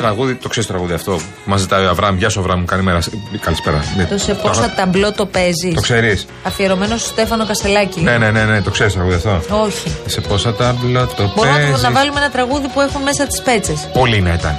Τραγούδι, 0.00 0.34
το 0.34 0.48
ξέρεις 0.48 0.68
τραγούδι 0.68 0.92
αυτό 0.92 1.12
που 1.12 1.20
μας 1.50 1.60
ζητάει 1.60 1.84
ο 1.84 1.88
Αβραάμ. 1.90 2.16
Γεια 2.16 2.28
σου, 2.28 2.40
Αβραάμ, 2.40 2.64
καλημέρα. 2.64 2.98
Καλησπέρα. 3.40 3.84
Ναι. 3.96 4.04
Το 4.04 4.18
σε 4.18 4.34
πόσα 4.34 4.72
ταμπλό 4.76 5.12
το 5.12 5.26
παίζεις. 5.26 5.74
Το 5.74 5.80
ξέρεις. 5.80 6.26
Αφιερωμένο 6.42 6.96
στο 6.96 7.08
Στέφανο 7.08 7.46
Κασελάκη. 7.46 8.00
Ναι, 8.00 8.18
ναι, 8.18 8.30
ναι, 8.30 8.44
ναι, 8.44 8.62
το 8.62 8.70
ξέρεις 8.70 8.92
τραγούδι 8.92 9.14
αυτό. 9.14 9.56
Όχι. 9.64 9.96
Σε 10.06 10.20
πόσα 10.20 10.54
τάμπλα 10.54 11.06
το 11.06 11.32
Μπορούμε 11.36 11.52
να, 11.58 11.64
παίζεις. 11.64 11.82
να 11.82 11.90
βάλουμε 11.90 12.20
ένα 12.20 12.30
τραγούδι 12.30 12.66
που 12.74 12.80
έχουν 12.80 13.02
μέσα 13.02 13.26
τις 13.26 13.42
πέτσες. 13.42 13.88
Πολύ 13.92 14.20
να 14.20 14.32
ήταν. 14.32 14.54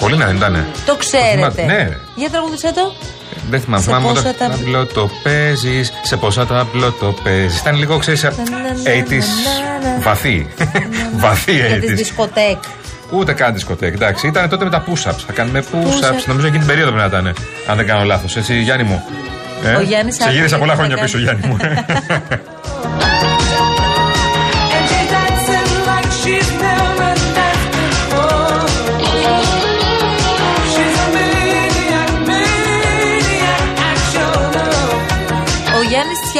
Πολύ 0.00 0.16
να 0.16 0.26
δεν 0.26 0.36
ήταν. 0.36 0.64
Το 0.86 0.96
ξέρετε. 0.96 1.30
θυμάται, 1.34 1.62
ναι. 1.64 1.88
Για 2.14 2.30
τραγούδισε 2.30 2.72
το. 2.74 2.92
Δεν 3.50 3.60
θυμάμαι. 3.60 3.82
Σε 3.82 3.88
Θυμάμαι 3.88 4.08
πόσα 4.08 4.20
όταν 4.20 4.34
τα- 4.38 4.48
ταμπλό 4.56 4.86
το 4.86 5.10
παίζεις. 5.22 5.92
Σε 6.02 6.16
πόσα 6.16 6.46
ταμπλό 6.46 6.90
το 7.00 7.14
παίζεις. 7.24 7.60
Ήταν 7.60 7.76
λίγο, 7.76 7.98
ξέρεις, 7.98 8.24
80s. 8.24 9.24
Βαθύ. 10.02 10.46
Βαθύ 11.16 11.52
Για 11.52 11.64
τις 11.80 11.90
80s. 11.90 11.94
δισκοτέκ. 11.96 12.58
Ούτε 13.10 13.32
καν 13.32 13.52
δισκοτέκ. 13.54 13.94
Εντάξει, 13.94 14.26
ήταν 14.26 14.48
τότε 14.48 14.64
με 14.64 14.70
τα 14.70 14.84
push-ups. 14.86 15.22
Θα 15.26 15.32
κάνουμε 15.32 15.64
push-ups. 15.72 15.86
Push-ups. 15.86 16.24
Νομίζω 16.26 16.46
εκείνη 16.46 16.58
την 16.58 16.66
περίοδο 16.68 16.92
πρέπει 16.92 17.10
να 17.10 17.18
ήταν. 17.18 17.34
Αν 17.66 17.76
δεν 17.76 17.86
κάνω 17.86 18.04
λάθος. 18.04 18.36
Έτσι, 18.36 18.60
Γιάννη 18.60 18.84
μου. 18.84 19.02
Ε; 19.64 19.74
Ο 19.74 19.80
Γιάννης 19.80 20.14
Σε 20.14 20.22
άκουγε 20.22 20.36
γύρισα 20.38 20.54
τι 20.54 20.60
πολλά 20.60 20.74
θα 20.74 20.78
χρόνια 20.78 20.96
κάνει. 20.96 21.10
πίσω, 21.10 21.18
Γιάννη 21.22 21.46
μου. 21.46 21.56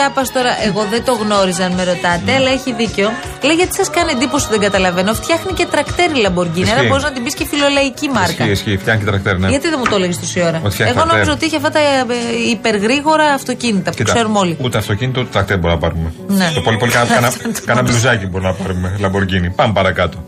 Γιάννη 0.04 0.22
Τσιάπα 0.22 0.22
τώρα, 0.36 0.52
εγώ 0.68 0.82
δεν 0.90 1.04
το 1.04 1.12
γνώριζα 1.12 1.64
αν 1.64 1.72
με 1.72 1.84
ρωτάτε, 1.84 2.32
αλλά 2.38 2.50
έχει 2.50 2.72
δίκιο. 2.72 3.08
Λέει 3.42 3.56
γιατί 3.56 3.74
σας 3.76 3.90
κάνει 3.90 4.10
εντύπωση 4.16 4.44
που 4.46 4.50
δεν 4.50 4.60
καταλαβαίνω. 4.60 5.14
Φτιάχνει 5.14 5.52
και 5.52 5.66
τρακτέρι 5.66 6.14
Λαμποργκίνη. 6.20 6.66
Άρα 6.70 6.76
Ισχύει. 6.76 6.88
μπορείς 6.88 7.04
να 7.04 7.12
την 7.12 7.22
πεις 7.24 7.34
και 7.34 7.46
φιλολαϊκή 7.46 8.08
μάρκα. 8.08 8.30
Ισχύει, 8.30 8.50
ισχύει. 8.50 8.76
Φτιάχνει 8.76 9.00
και 9.04 9.10
τρακτέρ, 9.10 9.38
ναι. 9.38 9.48
Γιατί 9.48 9.68
δεν 9.68 9.78
μου 9.82 9.88
το 9.90 9.96
έλεγες 9.96 10.18
τόση 10.20 10.40
ώρα. 10.42 10.58
Ότι 10.64 10.74
φτιάχνει 10.74 10.94
Εγώ 10.96 11.04
νόμιζα 11.04 11.24
τρακτέρ. 11.24 11.34
ότι 11.34 11.44
είχε 11.46 11.56
αυτά 11.56 11.70
τα 11.70 11.80
ε, 11.80 12.50
υπεργρήγορα 12.50 13.24
αυτοκίνητα 13.38 13.90
που 13.90 13.96
Κοίτα, 13.96 14.12
ξέρουμε 14.12 14.38
όλοι. 14.38 14.56
Ούτε 14.60 14.78
αυτοκίνητο, 14.78 15.20
ούτε 15.20 15.30
τρακτέρ 15.32 15.58
μπορούμε 15.58 15.80
να 15.80 15.86
πάρουμε. 15.88 16.12
Ναι. 16.26 16.50
Το 16.54 16.60
πολύ 16.60 16.76
πολύ 16.76 16.92
κάνα, 16.92 17.06
κάνα, 17.14 17.32
κάνα 17.66 17.82
μπλουζάκι 17.82 18.26
μπορούμε 18.26 18.48
να 18.48 18.54
πάρουμε. 18.54 18.96
Λαμπορκίνη. 19.00 19.50
Πάμε 19.50 19.72
παρακάτω. 19.72 20.24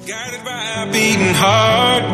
beating 0.92 1.34
heart. 1.42 2.04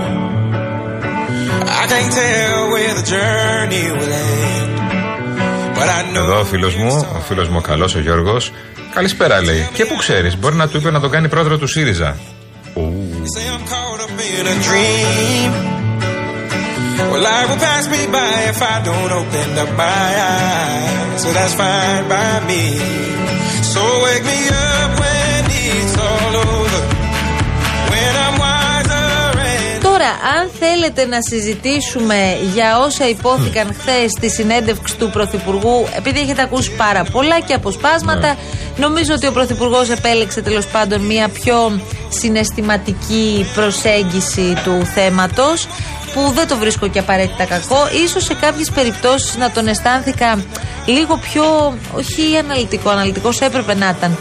I 1.82 1.84
can't 1.92 2.12
tell 2.20 2.60
where 2.72 2.94
the 2.98 3.04
journey 3.14 3.84
will 3.96 4.12
end. 4.12 4.71
But 5.82 5.90
I 5.98 6.14
know 6.14 6.22
Εδώ 6.22 6.38
ο 6.40 6.44
φίλος 6.44 6.74
μου, 6.74 7.06
ο 7.16 7.20
φίλος 7.20 7.48
μου 7.48 7.56
ο 7.58 7.60
καλός, 7.60 7.94
ο 7.94 8.00
Γιώργος. 8.00 8.52
Καλησπέρα 8.94 9.42
λέει. 9.42 9.68
Και 9.72 9.84
που 9.84 9.96
ξέρεις, 9.96 10.38
μπορεί 10.38 10.54
να 10.54 10.68
του 10.68 10.76
είπε 10.76 10.90
να 10.90 11.00
τον 11.00 11.10
κάνει 11.10 11.28
πρόεδρο 11.28 11.58
του 11.58 11.66
ΣΥΡΙΖΑ. 11.66 12.16
say 13.34 13.46
I'm 13.54 13.64
caught 13.72 14.00
up 14.06 14.12
in 14.38 14.44
a 14.54 14.56
dream. 14.68 15.48
Well, 17.10 17.22
life 17.30 17.48
will 17.50 17.62
pass 17.68 17.84
me 17.94 18.00
by 18.16 18.34
if 18.52 18.60
I 18.74 18.76
don't 18.88 19.12
open 19.20 19.48
up 19.62 19.70
my 19.84 20.08
eyes. 20.32 21.22
So 21.22 21.28
that's 21.36 21.54
fine 21.62 22.04
by 22.14 22.32
me. 22.50 22.64
So 23.72 23.82
wake 24.04 24.24
me 24.32 24.40
up 24.70 24.81
αν 30.12 30.50
θέλετε 30.58 31.06
να 31.06 31.18
συζητήσουμε 31.22 32.38
για 32.54 32.78
όσα 32.78 33.08
υπόθηκαν 33.08 33.74
χθες 33.80 34.10
στη 34.16 34.30
συνέντευξη 34.30 34.96
του 34.96 35.10
Πρωθυπουργού, 35.10 35.86
επειδή 35.96 36.20
έχετε 36.20 36.42
ακούσει 36.42 36.70
πάρα 36.70 37.04
πολλά 37.04 37.40
και 37.40 37.54
αποσπάσματα, 37.54 38.36
νομίζω 38.76 39.14
ότι 39.14 39.26
ο 39.26 39.32
Πρωθυπουργός 39.32 39.90
επέλεξε 39.90 40.42
τέλος 40.42 40.66
πάντων 40.66 41.00
μια 41.00 41.28
πιο 41.28 41.80
συναισθηματική 42.08 43.50
προσέγγιση 43.54 44.56
του 44.64 44.86
θέματος. 44.94 45.66
Που 46.14 46.32
δεν 46.34 46.48
το 46.48 46.56
βρίσκω 46.56 46.88
και 46.88 46.98
απαραίτητα 46.98 47.44
κακό. 47.44 47.88
Ίσως 48.04 48.24
σε 48.24 48.34
κάποιες 48.34 48.70
περιπτώσεις 48.70 49.36
να 49.36 49.50
τον 49.50 49.66
αισθάνθηκα 49.66 50.44
λίγο 50.86 51.16
πιο, 51.16 51.44
όχι 51.96 52.36
αναλυτικό, 52.38 52.90
αναλυτικός 52.90 53.40
έπρεπε 53.40 53.74
να 53.74 53.94
ήταν. 53.98 54.18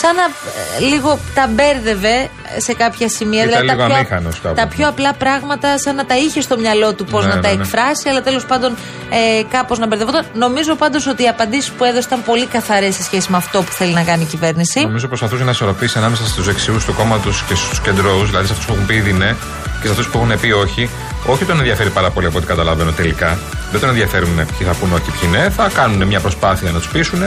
Σαν 0.00 0.14
να 0.14 0.22
ε, 0.22 0.90
λίγο 0.90 1.18
τα 1.34 1.46
μπέρδευε 1.46 2.30
σε 2.56 2.72
κάποια 2.74 3.08
σημεία. 3.08 3.44
Ήταν 3.44 3.62
λίγο 3.62 3.76
τα, 3.76 3.84
πιο, 3.86 3.94
αμήχανος 3.94 4.40
κάπου. 4.40 4.54
τα 4.54 4.66
πιο 4.66 4.88
απλά 4.88 5.12
πράγματα, 5.12 5.78
σαν 5.78 5.94
να 5.94 6.04
τα 6.06 6.16
είχε 6.16 6.40
στο 6.40 6.58
μυαλό 6.58 6.94
του 6.94 7.04
πώς 7.04 7.24
Ναι, 7.24 7.34
να 7.34 7.40
τα 7.40 7.48
ναι, 7.48 7.54
ναι. 7.54 7.62
εκφράσει, 7.62 8.08
αλλά 8.08 8.22
τέλος 8.22 8.44
πάντων 8.46 8.76
ε, 9.10 9.42
κάπως 9.50 9.78
να 9.78 9.86
μπερδευόταν. 9.86 10.24
Νομίζω 10.34 10.74
πάντως 10.74 11.06
ότι 11.06 11.22
οι 11.22 11.28
απαντήσεις 11.28 11.70
που 11.70 11.84
έδωσε 11.84 12.06
ήταν 12.06 12.22
πολύ 12.24 12.46
καθαρές 12.46 12.94
σε 12.94 13.02
σχέση 13.02 13.30
με 13.30 13.36
αυτό 13.36 13.62
που 13.62 13.72
θέλει 13.72 13.92
να 13.92 14.02
κάνει 14.02 14.22
η 14.22 14.26
κυβέρνηση. 14.26 14.80
Νομίζω 14.80 15.08
προσπαθούσε 15.08 15.44
να 15.44 15.50
ισορροπήσει 15.50 15.98
ανάμεσα 15.98 16.26
στους 16.26 16.44
δεξιούς 16.46 16.84
του 16.84 16.94
κόμματος 16.94 17.44
και 17.48 17.54
στους 17.54 17.80
κεντρώους, 17.80 18.28
δηλαδή 18.28 18.46
σε 18.46 18.52
αυτούς 18.52 18.66
που 18.66 18.72
έχουν 18.72 18.86
πει 18.86 18.94
ήδη 18.94 19.12
ναι 19.12 19.34
και 19.84 19.90
σε 19.90 20.00
αυτού 20.00 20.10
που 20.10 20.18
έχουν 20.18 20.40
πει 20.40 20.50
όχι. 20.50 20.90
Όχι 21.26 21.44
τον 21.44 21.58
ενδιαφέρει 21.58 21.90
πάρα 21.90 22.10
πολύ 22.10 22.26
από 22.26 22.38
ό,τι 22.38 22.46
καταλαβαίνω 22.46 22.90
τελικά. 22.90 23.38
Δεν 23.70 23.80
τον 23.80 23.88
ενδιαφέρουν 23.88 24.34
ποιοι 24.34 24.66
θα 24.66 24.74
πούνε 24.74 24.94
όχι 24.94 25.02
και 25.02 25.10
ποιοι 25.20 25.30
ναι. 25.32 25.50
Θα 25.50 25.70
κάνουν 25.74 26.06
μια 26.06 26.20
προσπάθεια 26.20 26.70
να 26.70 26.78
τους 26.78 26.88
πείσουν, 26.88 27.18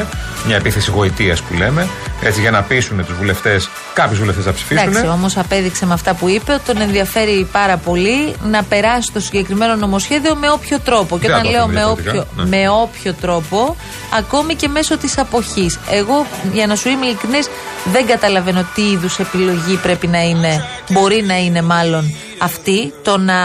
μια 0.45 0.55
επίθεση 0.55 0.91
γοητείας 0.91 1.41
που 1.41 1.53
λέμε, 1.53 1.87
έτσι 2.21 2.41
για 2.41 2.51
να 2.51 2.61
πείσουν 2.61 3.05
τους 3.05 3.15
βουλευτές, 3.15 3.69
κάποιους 3.93 4.19
βουλευτές 4.19 4.45
να 4.45 4.53
ψηφίσουν. 4.53 4.87
Εντάξει, 4.87 5.07
όμως 5.07 5.37
απέδειξε 5.37 5.85
με 5.85 5.93
αυτά 5.93 6.13
που 6.13 6.29
είπε 6.29 6.51
ότι 6.53 6.61
τον 6.65 6.81
ενδιαφέρει 6.81 7.47
πάρα 7.51 7.77
πολύ 7.77 8.35
να 8.43 8.63
περάσει 8.63 9.11
το 9.11 9.19
συγκεκριμένο 9.19 9.75
νομοσχέδιο 9.75 10.35
με 10.35 10.51
όποιο 10.51 10.79
τρόπο. 10.79 11.19
Και 11.19 11.27
Δεν 11.27 11.35
όταν 11.35 11.45
το 11.45 11.51
λέω 11.51 11.59
έχω 11.59 11.67
με 11.67 11.73
διαφορετικά, 11.73 12.11
όποιο, 12.11 12.43
ναι. 12.43 12.57
με 12.57 12.69
όποιο 12.69 13.13
τρόπο, 13.21 13.75
ακόμη 14.17 14.55
και 14.55 14.67
μέσω 14.67 14.97
της 14.97 15.17
αποχής. 15.17 15.79
Εγώ, 15.89 16.25
για 16.53 16.67
να 16.67 16.75
σου 16.75 16.89
είμαι 16.89 17.05
ειλικρινής, 17.05 17.49
δεν 17.91 18.05
καταλαβαίνω 18.07 18.65
τι 18.75 18.81
είδους 18.81 19.19
επιλογή 19.19 19.75
πρέπει 19.81 20.07
να 20.07 20.21
είναι, 20.21 20.65
μπορεί 20.89 21.23
να 21.27 21.37
είναι 21.37 21.61
μάλλον 21.61 22.15
αυτή, 22.39 22.93
το 23.03 23.17
να 23.17 23.35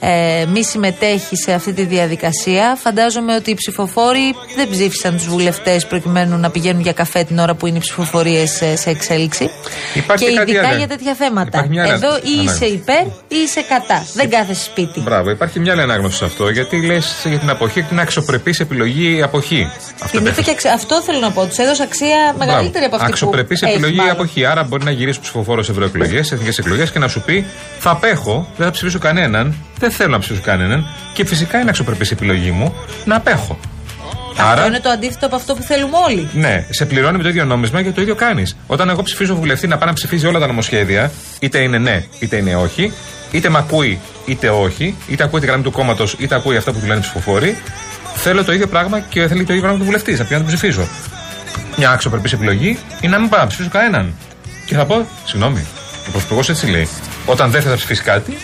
ε, 0.00 0.44
μη 0.52 0.64
συμμετέχει 0.64 1.36
σε 1.36 1.52
αυτή 1.52 1.72
τη 1.72 1.84
διαδικασία. 1.84 2.76
Φαντάζομαι 2.80 3.34
ότι 3.34 3.50
οι 3.50 3.54
ψηφοφόροι 3.54 4.34
δεν 4.56 4.68
ψήφισαν 4.70 5.16
τους 5.16 5.26
βουλευτές 5.28 5.86
προκειμένου 5.86 6.36
να 6.38 6.50
πηγαίνουν 6.50 6.82
για 6.82 6.92
καφέ 6.92 7.22
την 7.24 7.38
ώρα 7.38 7.54
που 7.54 7.66
είναι 7.66 7.76
οι 7.76 7.80
ψηφοφορίες 7.80 8.50
σε, 8.50 8.76
σε 8.76 8.90
εξέλιξη. 8.90 9.50
Υπάρχει 9.94 10.24
και 10.24 10.30
και 10.30 10.36
κάτι 10.36 10.50
ειδικά 10.50 10.68
άλλο. 10.68 10.76
για 10.78 10.88
τέτοια 10.88 11.14
θέματα. 11.14 11.48
Υπάρχει 11.48 11.68
μια 11.70 11.82
άλλη- 11.82 11.92
Εδώ 11.92 12.16
ή 12.16 12.38
Α, 12.38 12.42
ναι. 12.42 12.50
είσαι 12.50 12.64
υπέρ 12.64 13.02
ή 13.28 13.36
είσαι 13.44 13.62
κατά. 13.68 14.06
Δεν 14.14 14.30
κάθεσαι 14.30 14.64
σπίτι. 14.64 15.00
Μπράβο, 15.00 15.30
υπάρχει 15.30 15.60
μια 15.60 15.72
άλλη 15.72 15.82
ανάγνωση 15.82 16.16
σε 16.16 16.24
αυτό, 16.24 16.48
γιατί 16.48 16.86
λες 16.86 17.14
για 17.24 17.38
την 17.38 17.50
αποχή 17.50 17.78
ότι 17.78 17.88
είναι 17.92 18.00
αξιοπρεπής 18.02 18.60
επιλογή 18.60 19.16
η 19.16 19.22
αποχή. 19.22 19.70
Αυτό 20.02 20.18
Την 20.18 20.26
είπε 20.26 20.42
και 20.42 20.50
αξ- 20.50 20.66
αυτό 20.66 21.02
θέλω 21.02 21.18
να 21.18 21.30
πω. 21.30 21.46
Τους 21.46 21.58
έδωσε 21.58 21.82
αξία 21.82 22.34
μεγαλύτερη 22.38 22.84
από 22.84 22.96
αυτή 22.96 23.08
Αξιοπρεπής 23.10 23.58
που 23.60 23.64
έχει, 23.66 23.74
επιλογή 23.74 23.94
η 23.94 23.98
μάλλον. 23.98 24.12
αποχή. 24.12 24.44
Άρα 24.44 24.62
μπορεί 24.62 24.84
να 24.84 24.90
γυρίσει 24.90 25.20
ψηφοφόρος 25.20 25.64
σε 25.66 25.72
ευρωεκλογές, 25.72 26.26
σε 26.26 26.34
εθνικές 26.34 26.58
εκλογές 26.58 26.90
και 26.90 26.98
να 26.98 27.08
σου 27.08 27.20
πει 27.20 27.46
Θα 27.78 27.90
απέχω, 27.90 28.48
δεν 28.56 28.66
θα 28.66 28.72
ψηφίσω 28.72 28.98
κανέναν, 28.98 29.54
δεν 29.78 29.89
θέλω 29.90 30.10
να 30.10 30.18
ψηφίσω 30.18 30.42
κανέναν 30.44 30.86
και 31.12 31.24
φυσικά 31.24 31.60
είναι 31.60 31.68
αξιοπρεπής 31.68 32.10
η 32.10 32.14
επιλογή 32.14 32.50
μου 32.50 32.74
να 33.04 33.16
απέχω. 33.16 33.58
Αυτό 34.38 34.66
είναι 34.66 34.80
το 34.80 34.88
αντίθετο 34.88 35.26
από 35.26 35.36
αυτό 35.36 35.54
που 35.54 35.62
θέλουμε 35.62 35.96
όλοι. 36.06 36.28
Ναι, 36.32 36.66
σε 36.70 36.86
πληρώνει 36.86 37.16
με 37.16 37.22
το 37.22 37.28
ίδιο 37.28 37.44
νόμισμα 37.44 37.82
και 37.82 37.90
το 37.90 38.00
ίδιο 38.00 38.14
κάνεις. 38.14 38.56
Όταν 38.66 38.88
εγώ 38.88 39.02
ψηφίζω 39.02 39.34
βουλευτή 39.34 39.66
να 39.66 39.78
πάει 39.78 39.88
να 39.88 39.94
ψηφίζει 39.94 40.26
όλα 40.26 40.38
τα 40.38 40.46
νομοσχέδια, 40.46 41.10
είτε 41.40 41.58
είναι 41.58 41.78
ναι, 41.78 42.04
είτε 42.18 42.36
είναι 42.36 42.56
όχι, 42.56 42.92
είτε 43.30 43.48
με 43.48 43.58
ακούει 43.58 44.00
είτε 44.24 44.48
όχι, 44.48 44.96
είτε 45.08 45.24
ακούει 45.24 45.40
τη 45.40 45.46
γραμμή 45.46 45.62
του 45.62 45.70
κόμματος, 45.70 46.16
είτε 46.18 46.34
ακούει 46.34 46.56
αυτά 46.56 46.72
που 46.72 46.78
του 46.78 46.86
λένε 46.86 46.98
οι 46.98 47.02
ψηφοφόροι, 47.02 47.56
θέλω 48.14 48.44
το 48.44 48.52
ίδιο 48.52 48.66
πράγμα 48.66 49.00
και 49.00 49.28
θέλει 49.28 49.44
το 49.44 49.52
ίδιο 49.52 49.60
πράγμα 49.60 49.78
του 49.78 49.84
βουλευτή, 49.84 50.12
να 50.12 50.22
πηγαίνω 50.22 50.38
να 50.38 50.44
τον 50.44 50.54
ψηφίζω. 50.54 50.88
Μια 51.76 51.90
αξιοπρεπής 51.90 52.32
επιλογή 52.32 52.78
είναι 53.00 53.12
να 53.12 53.20
μην 53.20 53.28
πάω 53.28 53.40
να 53.40 53.46
ψηφίσω 53.46 53.68
κανέναν. 53.68 54.14
Και 54.66 54.74
θα 54.74 54.84
πω, 54.84 55.06
συγγνώμη, 55.24 55.66
ο 56.08 56.10
Πρωθυπουργός 56.10 56.48
έτσι 56.48 56.66
λέει. 56.66 56.88
Όταν 57.26 57.50
δεν 57.50 57.60
θες 57.60 57.70
να 57.70 57.76
ψηφίσεις 57.76 58.04
κάτι, 58.04 58.36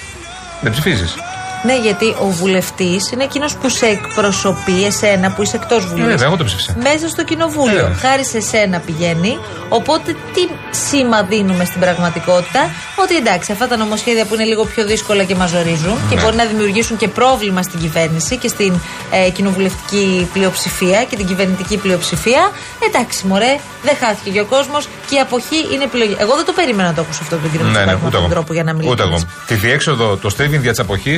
δεν 0.60 0.72
ψηφίζεις. 0.72 1.14
Ναι, 1.62 1.76
γιατί 1.78 2.14
ο 2.20 2.26
βουλευτής 2.26 3.10
είναι 3.10 3.24
εκείνος 3.24 3.54
που 3.56 3.68
σε 3.68 3.86
εκπροσωπεί, 3.86 4.84
εσένα 4.86 5.32
που 5.32 5.42
είσαι 5.42 5.56
εκτός 5.56 5.86
Βουλής. 5.86 6.04
Ε, 6.04 6.08
βέβαια, 6.08 6.26
εγώ 6.26 6.36
το 6.36 6.44
ψήφισα. 6.44 6.74
Μέσα 6.82 7.08
στο 7.08 7.24
κοινοβούλιο. 7.24 7.86
Ε. 7.86 7.92
Χάρη 8.00 8.24
σε 8.24 8.40
σένα 8.40 8.78
πηγαίνει. 8.78 9.38
Οπότε 9.68 10.12
τι 10.34 10.40
σήμα 10.70 11.22
δίνουμε 11.22 11.64
στην 11.64 11.80
πραγματικότητα, 11.80 12.70
ότι 13.02 13.16
εντάξει, 13.16 13.52
αυτά 13.52 13.68
τα 13.68 13.76
νομοσχέδια 13.76 14.24
που 14.24 14.34
είναι 14.34 14.44
λίγο 14.44 14.64
πιο 14.64 14.84
δύσκολα 14.86 15.24
και 15.24 15.34
μαζορίζουν 15.34 15.98
και 16.08 16.14
Ναι. 16.14 16.22
μπορεί 16.22 16.36
να 16.36 16.44
δημιουργήσουν 16.44 16.96
και 16.96 17.08
πρόβλημα 17.08 17.62
στην 17.62 17.80
κυβέρνηση 17.80 18.36
και 18.36 18.48
στην 18.48 18.80
ε, 19.10 19.30
κοινοβουλευτική 19.30 20.28
πλειοψηφία 20.32 21.04
και 21.04 21.16
την 21.16 21.26
κυβερνητική 21.26 21.76
πλειοψηφία. 21.76 22.50
Εντάξει, 22.88 23.26
μωρέ, 23.26 23.56
δεν 23.82 23.96
χάθηκε 24.00 24.30
και 24.30 24.40
ο 24.40 24.44
κόσμος 24.44 24.88
και 25.08 25.14
η 25.16 25.18
αποχή 25.20 25.56
είναι 25.72 25.84
επιλογή. 25.84 26.16
Εγώ 26.18 26.34
δεν 26.36 26.44
το 26.44 26.52
περίμενα 26.52 26.88
να 26.88 26.94
το 26.94 27.00
ακούσω 27.00 27.18
αυτό 27.22 27.34
από 27.34 27.42
τον 27.44 27.52
κύριο 27.52 27.66
Ναι, 27.66 27.72
ναι, 27.72 27.78
Μητσοτάκη 27.78 28.02
με 28.02 28.06
ούτε 28.06 28.16
αυτόν 28.16 28.20
εγώ. 28.20 28.28
τον 28.28 28.36
τρόπο 28.36 28.52
για 28.52 28.64
να 28.64 28.72
μιλήσω. 28.72 28.92
Ούτε 28.92 29.02
εγώ. 29.02 29.18
Τη 29.46 29.54
διέξοδο, 29.54 30.16
το 30.16 30.28
στρίβιν 30.30 30.60
δια 30.60 30.72
τη 30.74 30.82
αποχή, 30.82 31.16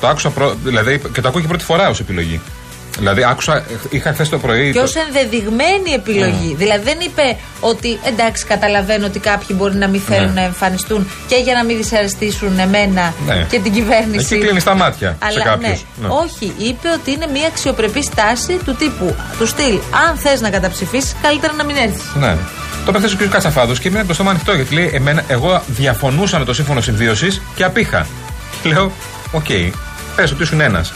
το 0.00 0.06
άκουσα 0.08 0.30
πρω... 0.30 0.54
δηλαδή, 0.64 1.02
και 1.12 1.20
το 1.20 1.28
ακούω 1.28 1.40
και 1.40 1.46
πρώτη 1.46 1.64
φορά 1.64 1.88
ως 1.88 2.00
επιλογή. 2.00 2.40
Δηλαδή, 2.98 3.24
άκουσα, 3.24 3.64
είχα 3.90 4.12
χθες 4.12 4.28
το 4.28 4.38
πρωί. 4.38 4.72
Και 4.72 4.78
το- 4.78 4.84
ως 4.84 4.94
ενδεδειγμένη 4.96 5.90
επιλογή. 5.94 6.54
Δηλαδή 6.58 6.84
δεν 6.84 6.98
είπε 7.00 7.36
ότι 7.60 7.98
εντάξει, 8.04 8.44
καταλαβαίνω 8.44 9.06
ότι 9.06 9.18
κάποιοι 9.18 9.56
μπορεί 9.58 9.74
να 9.76 9.88
μην 9.88 10.00
θέλουν 10.00 10.26
Ναι. 10.32 10.40
να 10.40 10.46
εμφανιστούν 10.46 11.10
και 11.28 11.36
για 11.36 11.54
να 11.54 11.64
μην 11.64 11.76
δυσαρεστήσουν 11.76 12.58
εμένα 12.58 13.14
Ναι. 13.26 13.46
και 13.50 13.58
την 13.60 13.72
κυβέρνηση. 13.72 14.34
Εκεί 14.34 14.44
κλείνει 14.44 14.62
τα 14.62 14.74
μάτια 14.74 15.08
σε 15.10 15.26
Αλλά 15.26 15.42
κάποιους. 15.44 15.84
ναι, 16.00 16.08
όχι, 16.08 16.52
είπε 16.58 16.88
ότι 17.00 17.10
είναι 17.10 17.26
μια 17.32 17.46
αξιοπρεπής 17.46 18.04
στάση 18.04 18.58
του 18.64 18.74
τύπου 18.74 19.14
του 19.38 19.46
στυλ. 19.46 19.78
Αν 20.08 20.16
θες 20.16 20.40
να 20.40 20.50
καταψηφίσεις, 20.50 21.14
καλύτερα 21.22 21.52
να 21.52 21.64
μην 21.64 21.76
έρθεις. 21.76 22.02
Ναι. 22.14 22.36
Το 22.84 22.92
είπε 22.96 23.06
χθε 23.06 23.24
ο 23.24 23.28
κ. 23.28 23.30
Κατσαφάδος 23.30 23.72
και 23.72 23.88
έμεινε 23.88 24.04
το 24.04 24.14
στόμα 24.14 24.30
ανοιχτό 24.30 24.52
γιατί 24.52 24.74
λέει: 24.74 24.90
εμένα, 24.92 25.24
Εγώ 25.26 25.62
διαφωνούσα 25.66 26.38
με 26.38 26.44
το 26.44 26.52
σύμφωνο 26.52 26.80
συμβίωσης 26.80 27.42
και 27.54 27.64
απείχα. 27.64 28.06
Και 28.62 28.68
λέω: 28.68 28.92
Οκ, 29.30 29.46
πες 30.16 30.32
ότι 30.32 30.42
ήσουν 30.42 30.60
ένας. 30.60 30.92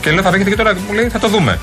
Και 0.00 0.10
λέω: 0.10 0.22
Θα 0.22 0.28
απέχετε 0.28 0.50
και 0.50 0.56
τώρα. 0.56 0.74
Μου 0.86 0.92
λέει: 0.94 1.08
Θα 1.08 1.18
το 1.18 1.28
δούμε. 1.28 1.58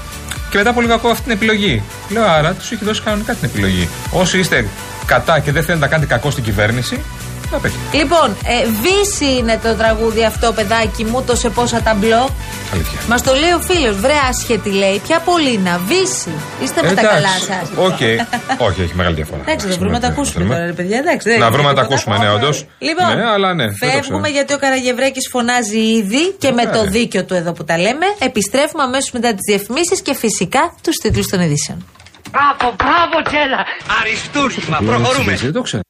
Και 0.50 0.58
μετά 0.58 0.70
από 0.70 0.82
λίγο 0.82 0.94
ακούω 0.94 1.12
αυτή 1.12 1.24
την 1.24 1.32
επιλογή. 1.32 1.84
Λέω: 2.10 2.26
Άρα 2.26 2.54
τους 2.54 2.72
έχει 2.72 2.86
δώσει 2.86 3.02
κανονικά 3.02 3.34
την 3.34 3.50
επιλογή. 3.50 3.90
Όσοι 4.12 4.40
είστε 4.40 4.66
κατά 5.06 5.40
και 5.40 5.52
δεν 5.52 5.64
θέλετε 5.64 5.84
να 5.84 5.92
κάνετε 5.92 6.14
κακό 6.14 6.32
στην 6.32 6.44
κυβέρνηση, 6.44 7.04
θα 7.56 7.68
απέχετε. 7.68 7.98
Λοιπόν, 8.02 8.28
ε, 8.54 8.58
Βίσση 8.84 9.30
είναι 9.40 9.60
το 9.64 9.74
τραγούδι 9.76 10.24
αυτό, 10.26 10.52
παιδάκι 10.54 11.04
μου, 11.06 11.24
το 11.28 11.36
σε 11.36 11.50
πόσα 11.50 11.82
ταμπλό. 11.82 12.30
Αλήθεια. 12.74 13.00
Μας 13.10 13.22
το 13.24 13.34
λέει 13.34 13.52
ο 13.52 13.60
φίλος, 13.60 13.96
βρε 14.00 14.14
άσχετη 14.30 14.70
λέει. 14.70 15.02
Ποια 15.08 15.20
Πωλίνα, 15.20 15.80
Βίσση. 15.90 16.32
Είστε 16.64 16.80
με 16.82 16.92
τα 16.94 17.02
Εντάξει. 17.02 17.08
καλά 17.16 17.34
σας. 17.50 17.66
Οκ. 17.88 18.02
Όχι, 18.68 18.82
έχει 18.82 18.96
μεγάλη 18.96 19.16
διαφορά. 19.16 19.42
Εντάξει, 19.46 19.68
θα 19.68 19.74
βρούμε 19.78 19.92
να 19.92 20.00
τα 20.00 20.08
ακούσουμε 20.08 20.34
θέλουμε. 20.38 20.54
τώρα, 20.54 20.66
ρε 20.66 20.74
παιδιά. 20.74 20.98
Εντάξει, 20.98 21.30
δεν 21.30 21.40
Να 21.40 21.46
είναι 21.46 21.54
βρούμε 21.56 21.70
να 21.70 21.76
τα 21.76 21.82
τίποτα. 21.82 21.96
ακούσουμε, 22.02 22.18
ναι, 22.26 22.34
όντως. 22.38 22.66
Λοιπόν, 22.88 23.16
ναι, 23.18 23.26
αλλά 23.36 23.54
ναι, 23.54 23.64
δεν 23.64 23.72
το 23.80 23.86
φεύγουμε 23.86 24.22
ξέρω. 24.22 24.34
γιατί 24.38 24.54
ο 24.54 24.58
Καραγευρέκης 24.58 25.28
φωνάζει 25.32 25.80
ήδη 26.00 26.24
και 26.42 26.52
με 26.52 26.66
το 26.66 26.82
δίκιο 26.96 27.24
του 27.26 27.34
εδώ 27.34 27.52
που 27.54 27.64
τα 27.64 27.78
λέμε. 27.78 28.06
Επιστρέφουμε 28.20 28.84
αμέσως 28.84 29.12
μετά 29.12 29.30
τις 29.30 29.44
διαφημίσεις 29.52 30.02
και 30.02 30.14
φυσικά 30.16 30.64
τους 30.84 30.96
τίτλους 30.96 31.28
των 31.28 31.40
ειδήσεων. 31.46 31.78
Μπράβο, 32.32 32.76
μπράβο, 32.82 33.16
Τζέλα. 33.28 33.60
Αριστούργημα, 34.02 34.78
προχωρούμε. 34.86 35.36
Δεν 35.36 35.54
το 35.54 35.62
ξέρω. 35.62 35.84